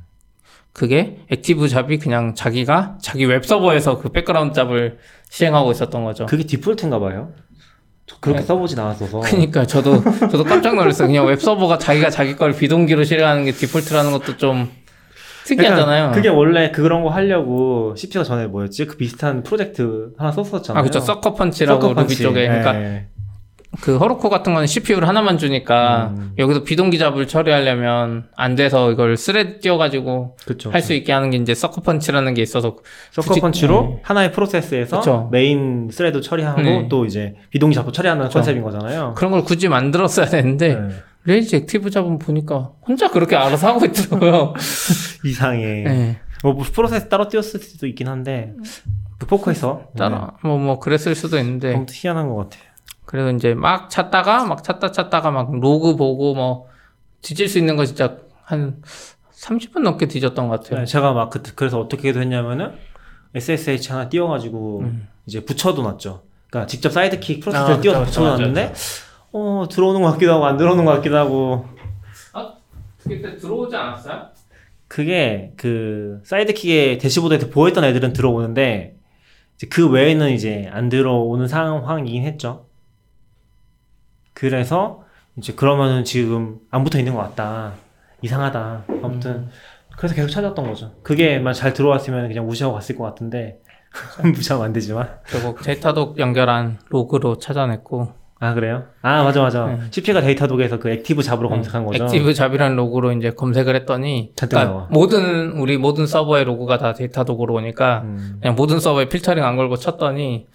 [0.73, 4.99] 그게 Active Job이 그냥 자기가 자기 웹 서버에서 그 background job을
[5.29, 6.25] 시행하고 있었던 거죠.
[6.25, 7.33] 그게 디폴트인가 봐요.
[8.07, 8.47] 저 그렇게 네.
[8.47, 9.21] 써보진 않았어서.
[9.21, 11.09] 그러니까 저도 저도 깜짝 놀랐어요.
[11.09, 14.71] 그냥 웹 서버가 자기가 자기 걸 비동기로 실행하는 게 디폴트라는 것도 좀
[15.47, 15.85] 특이하잖아요.
[15.87, 18.87] 그러니까 그게 원래 그런 거 하려고 CP가 전에 뭐였지?
[18.87, 20.79] 그 비슷한 프로젝트 하나 썼었잖아요.
[20.79, 21.01] 아 그렇죠.
[21.01, 22.17] Sucker Punch라고 Sucker Ruby.
[22.17, 23.07] 쪽에 그러니까 네.
[23.83, 26.33] 그 Heroku 같은 거는 CPU를 하나만 주니까 음.
[26.39, 30.37] 여기서 비동기 job을 처리하려면 안 돼서 이걸 thread 띄워가지고.
[30.71, 32.77] 할 수 있게 하는 게 이제 Sucker Punch라는 게 있어서
[33.11, 34.01] Sucker 굳이- Punch로 네.
[34.03, 35.29] 하나의 프로세스에서 그쵸.
[35.31, 36.87] main thread 처리하고 네.
[36.89, 38.39] 또 이제 비동기 job도 처리하는 그쵸.
[38.39, 39.13] 컨셉인 거잖아요.
[39.17, 40.89] 그런 걸 굳이 만들었어야 되는데 네.
[41.27, 44.55] Rails Active Job은 보니까 혼자 그렇게 알아서 하고 있더라고요.
[45.24, 45.83] 이상해.
[45.83, 46.20] 네.
[46.43, 48.55] 뭐 프로세스 따로 띄웠을 수도 있긴 한데
[49.18, 52.59] 그 포커에서 따라 뭐뭐 그랬을 수도 있는데 아무튼 희한한 것 같아.
[53.05, 56.68] 그래서 이제 막 찾다가 막 찾다 찾다가 막 로그 보고 뭐
[57.22, 58.83] 뒤질 수 있는 거 진짜 한
[59.33, 60.81] 30분 넘게 뒤졌던 것 같아요.
[60.81, 62.72] 네, 제가 막 그, 그래서 어떻게 했냐면은
[63.35, 65.09] SSH 하나 띄워가지고 음.
[65.27, 66.22] 이제 붙여도 놨죠.
[66.49, 68.72] 그러니까 직접 Sidekiq 아, 프로세스를 띄워서 그쵸, 그쵸, 붙여놨는데
[69.39, 71.66] 어 들어오는 것 같기도 하고 안 들어오는 것 같기도 하고
[73.07, 74.28] 그때 들어오지 않았어요?
[74.89, 78.97] 그게 그 Sidekiq의 dashboard에서 보였던 애들은 들어오는데
[79.57, 82.66] 이제 그 외에는 이제 안 들어오는 상황이긴 했죠.
[84.32, 85.05] 그래서
[85.37, 87.74] 이제 그러면은 지금 안 붙어 있는 것 같다.
[88.22, 88.84] 이상하다.
[89.03, 89.51] 아무튼 음.
[89.97, 90.95] 그래서 계속 찾았던 거죠.
[91.03, 93.61] 그게만 잘 들어왔으면 그냥 무시하고 갔을 것 같은데
[94.22, 95.18] 무시하면 안 되지만.
[95.26, 98.84] 결국 Datadog 연결한 로그로 찾아냈고 아 그래요?
[99.01, 99.66] 아 맞아 맞아.
[99.66, 99.78] 네.
[99.91, 102.05] CP가 Datadog에서 그 Active Job으로 검색한 거죠.
[102.05, 104.89] Active Job이라는 로그로 이제 검색을 했더니 그러니까.
[104.91, 108.39] 모든 우리 모든 서버의 로그가 다 Datadog으로 오니까 음.
[108.43, 110.47] 그냥 모든 서버에 필터링 안 걸고 쳤더니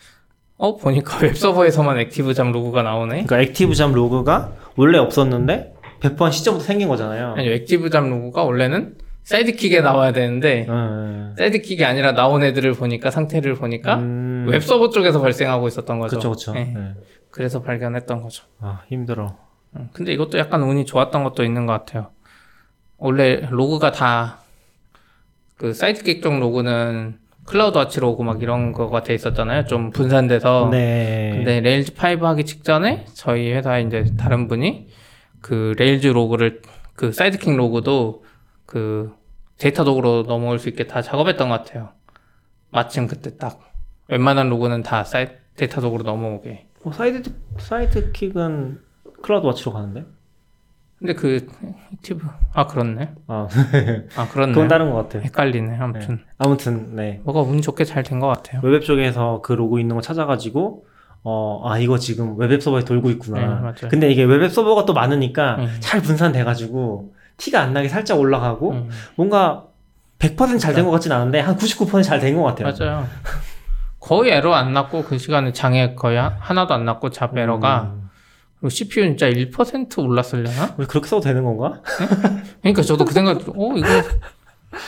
[0.58, 3.24] 어 보니까 웹 서버에서만 Active Job 로그가 나오네.
[3.26, 7.34] 그러니까 Active Job 로그가 원래 없었는데 배포한 시점부터 생긴 거잖아요.
[7.36, 8.94] 아니 Active Job 로그가 원래는
[9.24, 11.34] Sidekiq에 나와야 되는데 음.
[11.38, 14.46] Sidekiq이 아니라 나온 애들을 보니까 상태를 보니까 음.
[14.50, 16.18] 웹 서버 쪽에서 발생하고 있었던 거죠.
[16.18, 16.54] 그쵸 그쵸.
[16.54, 16.74] 네.
[16.76, 16.94] 네.
[17.32, 18.46] 그래서 발견했던 거죠.
[18.60, 19.38] 아 힘들어.
[19.76, 22.12] 음, 근데 이것도 약간 운이 좋았던 것도 있는 것 같아요.
[22.98, 24.42] 원래 로그가 다
[25.62, 29.66] 그 Sidekiq 쪽 로그는 CloudWatch 로그 막 이런 거가 돼 있었잖아요.
[29.66, 30.70] 좀 분산돼서.
[30.72, 31.34] 네.
[31.36, 34.88] 근데 Rails 5 하기 직전에 저희 회사에 이제 다른 분이
[35.40, 36.64] 그 Rails 로그를
[36.96, 38.26] 그 Sidekiq 로그도
[38.66, 39.14] 그
[39.60, 41.90] Datadog으로 넘어올 수 있게 다 작업했던 것 같아요.
[42.72, 43.60] 마침 그때 딱
[44.08, 45.28] 웬만한 로그는 다 사이
[45.58, 46.70] Datadog으로 넘어오게.
[46.84, 48.80] 어, Side Sidekiq은
[49.22, 50.06] CloudWatch로 가는데?
[51.00, 51.48] 근데 그
[51.94, 53.12] active 아 그렇네.
[53.28, 53.48] 아,
[54.16, 54.54] 아 그렇네.
[54.54, 55.24] 그건 다른 것 같아요.
[55.24, 55.78] 헷갈리네.
[55.80, 58.62] 아무튼 아무튼 네 뭐가 운 좋게 잘 된 것 같아요.
[58.64, 60.86] web app 쪽에서 그 로그 있는 거 찾아가지고
[61.24, 63.40] 어 아 이거 지금 web app 서버에 돌고 있구나.
[63.40, 63.90] 네, 맞아요.
[63.90, 65.68] 근데 이게 web app 서버가 또 많으니까 네.
[65.80, 69.66] 잘 분산돼가지고 티가 안 나게 살짝 올라가고 음, 뭔가
[70.20, 72.72] 100%잘 된 것 같진 않은데 한 99%잘 된 것 같아요.
[72.78, 73.08] 맞아요.
[74.02, 78.10] 거의 에러 안 났고 그 시간에 장애 거의 하- 하나도 안 났고 job 에러가 음,
[78.60, 80.76] 그리고 CPU 진짜 1% 올랐을려나?
[80.78, 81.82] 왜 그렇게 써도 되는 건가?
[82.62, 83.88] 그러니까 저도 그 생각, 어 이거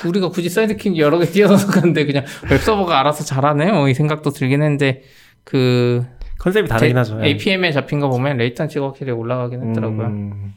[0.08, 3.70] 우리가 굳이 Sidekiq 여러 개 띄워서 가는데 그냥 웹서버가 알아서 잘하네.
[3.72, 5.04] 어, 이 생각도 들긴 했는데
[5.44, 6.06] 그
[6.40, 7.20] 컨셉이 다르긴 하죠.
[7.24, 7.28] 예.
[7.30, 10.08] APM에 잡힌 거 보면 latency가 확실히 올라가긴 했더라고요.
[10.08, 10.54] 음,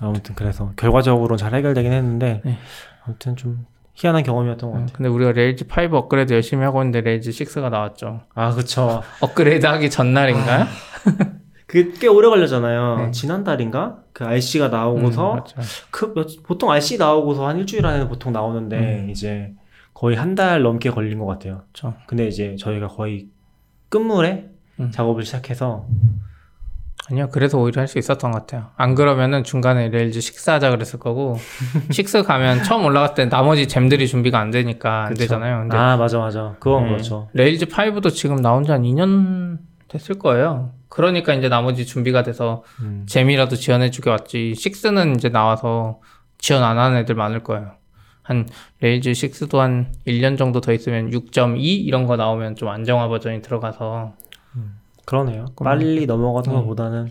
[0.00, 2.58] 아무튼 그래서 결과적으로는 잘 해결되긴 했는데 네.
[3.04, 4.96] 아무튼 좀 희한한 경험이었던 것 음, 같아요.
[4.96, 8.22] 근데 우리가 Rails 5 업그레이드 열심히 하고 있는데 Rails 6가 나왔죠.
[8.34, 9.02] 아 그쵸.
[9.20, 10.66] 업그레이드 하기 전날인가요?
[11.66, 12.96] 그게 꽤 오래 걸렸잖아요.
[12.98, 13.10] 네.
[13.12, 13.98] 지난달인가?
[14.12, 15.62] 그 RC가 나오고서 음.
[15.90, 19.10] 그 몇- 보통 RC 나오고서 한 일주일 안에 보통 나오는데 음.
[19.10, 19.52] 이제
[19.92, 21.62] 거의 한 달 넘게 걸린 것 같아요.
[21.72, 21.94] 그쵸.
[22.06, 23.28] 근데 이제 저희가 거의
[23.88, 24.46] 끝물에
[24.80, 24.90] 음.
[24.90, 25.86] 작업을 시작해서
[27.10, 28.70] 아니요, 그래서 오히려 할 수 있었던 것 같아요.
[28.76, 31.36] 안 그러면은 중간에 Rails 6 하자 그랬을 거고,
[31.98, 35.20] 6 가면 처음 올라갈 때 나머지 gem들이 준비가 안 되니까 안 그쵸.
[35.20, 35.58] 되잖아요.
[35.60, 36.88] 근데 아 맞아 맞아 그건 네.
[36.90, 37.28] 그렇죠.
[37.34, 40.72] Rails 5도 지금 나온 지 한 2년 됐을 거예요.
[40.88, 43.04] 그러니까 이제 나머지 준비가 돼서 음.
[43.06, 44.54] gem이라도 지원해주게 왔지.
[44.56, 46.00] 6는 이제 나와서
[46.38, 47.72] 지원 안 하는 애들 많을 거예요.
[48.22, 48.48] 한
[48.80, 54.14] Rails 6도 한 1년 정도 더 있으면 6.2 이런 거 나오면 좀 안정화 버전이 들어가서
[55.06, 55.46] 그러네요.
[55.62, 56.62] 빨리 넘어가는 음.
[56.62, 57.10] 것보다는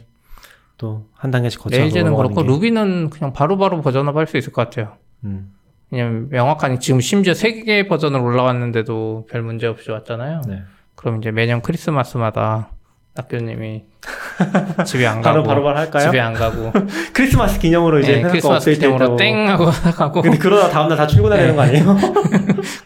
[0.77, 2.47] 또 한 단계씩 거쳐서 Rails는 그렇고 게.
[2.47, 4.93] Ruby는 그냥 바로바로 버전업 할 수 있을 것 같아요.
[5.23, 5.53] 음.
[5.91, 10.41] 왜냐면 명확하니 지금 심지어 3개 버전으로 올라왔는데도 별 문제 없이 왔잖아요.
[10.47, 10.63] 네.
[10.95, 12.69] 그럼 이제 매년 크리스마스마다
[13.15, 13.83] 학교님이
[14.85, 16.05] 집에 안 가고 바로 바로 바로 할까요?
[16.05, 16.71] 집에 안 가고
[17.13, 19.15] 크리스마스 기념으로 이제 네, 크리스마스 기념으로.
[19.17, 19.65] 땡 하고
[19.95, 21.95] 가고 근데 그러다 다음날 다 출근해야 되는 거 아니에요?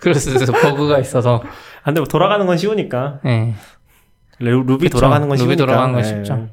[0.01, 1.41] 그래서 버그가 있어서
[1.85, 3.21] 근데 뭐 돌아가는 건 쉬우니까.
[3.23, 3.55] 네.
[4.39, 4.97] Ru- Ruby 그쵸.
[4.99, 5.65] 돌아가는 건 루비 쉬우니까.
[5.65, 6.07] 돌아가는 건 네.
[6.07, 6.47] 쉽죠.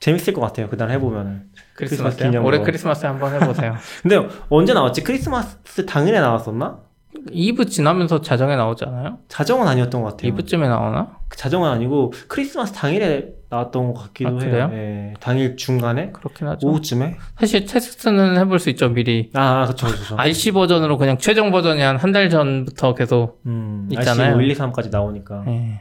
[0.00, 0.68] 재밌을 것 같아요.
[0.68, 1.42] 그날 해보면은.
[1.74, 2.44] 크리스마스 크리스마스 기념으로.
[2.46, 3.74] 올해 크리스마스 한번 해보세요.
[4.02, 5.02] 근데 언제 나왔지?
[5.02, 5.56] 크리스마스
[5.86, 6.78] 당일에 나왔었나?
[7.30, 9.18] 2부 지나면서 자정에 나오잖아요.
[9.28, 10.32] 자정은 아니었던 것 같아요.
[10.34, 11.16] 2부쯤에 나오나?
[11.28, 14.38] 그 자정은 아니고 크리스마스 당일에 나왔던 것 같기도 아, 해요.
[14.40, 14.70] 그래요?
[14.72, 16.68] 예, 당일 중간에 그렇긴 하죠.
[16.68, 17.16] 오후쯤에.
[17.40, 19.30] 사실 테스트는 해볼 수 있죠 미리.
[19.34, 20.16] 아, 그쵸, 그쵸.
[20.16, 23.40] RC 버전으로 그냥 최종 버전이 한 한 달 전부터 계속.
[23.46, 24.36] 음, 있잖아요.
[24.36, 25.44] RC 1, 2, 3까지 나오니까.
[25.48, 25.80] 예.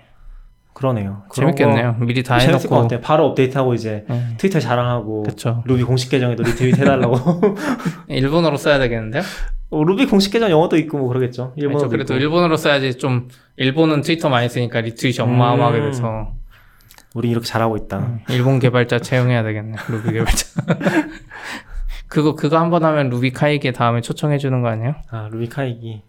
[0.77, 1.23] 그러네요.
[1.33, 1.95] 재밌겠네요.
[1.99, 2.81] 미리 다거 재밌을 것 해놓고.
[2.87, 3.01] 같아요.
[3.01, 4.23] 바로 업데이트하고 이제 예.
[4.37, 5.63] 트위터 자랑하고 그쵸.
[5.65, 7.15] 루비 공식 계정에도 리트윗 해달라고.
[8.09, 9.23] 일본어로 써야 되겠는데요?
[9.71, 11.53] 어, 루비 공식 계정 영어도 있고 뭐 그러겠죠.
[11.55, 11.89] 일본어도 아니죠.
[11.89, 12.21] 그래도 있고.
[12.23, 15.83] 일본어로 써야지 좀 일본은 트위터 많이 쓰니까 리트윗이 어마어마하게 음.
[15.85, 16.33] 돼서
[17.15, 17.97] 우리 이렇게 잘하고 있다.
[17.97, 19.77] 음, 일본 개발자 채용해야 되겠네.
[19.89, 20.45] 루비 개발자.
[22.07, 24.93] 그거 그거 한 번 하면 RubyKaigi 다음에 초청해 주는 거 아니에요?
[25.09, 26.03] 아 RubyKaigi.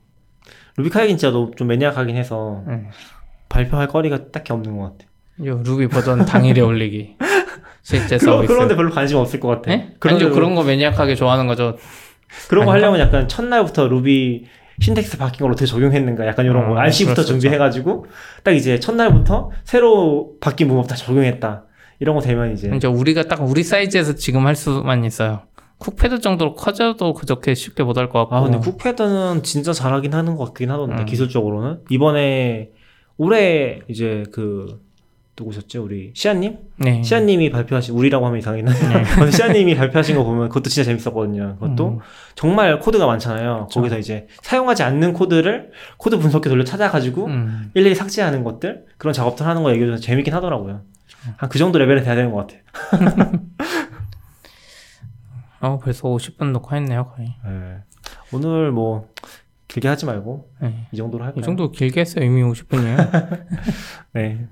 [0.76, 2.88] RubyKaigi 진짜 너좀 maniac하긴 해서 네.
[3.48, 5.08] 발표할 거리가 딱히 없는 것 같아.
[5.46, 7.16] 요 루비 버전 당일에 올리기.
[7.82, 8.52] 실제 그런, 서비스.
[8.52, 9.70] 그런 데 별로 관심 없을 것 같아.
[9.70, 9.94] 네?
[9.98, 10.30] 그런 아니죠.
[10.30, 11.76] 데로- 그런 거 매니악하게 좋아하는 거죠.
[12.48, 12.88] 그런 거 아닌가?
[12.88, 14.44] 하려면 약간 첫날부터 루비
[14.80, 17.40] 신텍스 바뀐 걸 어떻게 적용했는가 약간 이런 음, 거 RC부터 그럴 수 있죠.
[17.40, 18.06] 준비해가지고
[18.44, 21.64] 딱 이제 첫날부터 새로 바뀐 문법 다 적용했다
[22.00, 25.40] 이런 거 되면 이제 이제 우리가 딱 우리 사이즈에서 지금 할 수만 있어요.
[25.78, 28.36] 쿡패드 정도로 커져도 그렇게 쉽게 못 할 것 같고.
[28.36, 31.06] 아 근데 쿡패드는 진짜 잘하긴 하는 것 같긴 하던데 음.
[31.06, 32.70] 기술적으로는 이번에
[33.18, 34.80] 올해 이제 그
[35.38, 37.02] 누구셨죠 우리 시아님 네.
[37.02, 41.98] 시아님이 발표하신 우리라고 하면 이상했나 요 시아님이 발표하신 거 보면 그것도 진짜 재밌었거든요 그것도 음.
[42.34, 43.80] 정말 코드가 많잖아요 그쵸.
[43.80, 47.70] 거기서 이제 사용하지 않는 코드를 코드 분석기 돌려 찾아가지고 음.
[47.74, 50.82] 일일이 삭제하는 것들 그런 작업들 하는 거 얘기해줘서 재밌긴 하더라고요.
[51.36, 52.60] 한 그 정도 레벨은 돼야 되는 것 같아요.
[55.60, 57.34] 어 벌써 50분 녹화했네요 거의.
[57.44, 57.78] 네.
[58.32, 59.08] 오늘 뭐
[59.68, 60.86] 길게 하지 말고 네.
[60.92, 61.40] 이 정도로 할까요?
[61.40, 63.46] 이 정도 길게 했어요 이미 50분이에요.
[64.14, 64.48] 네.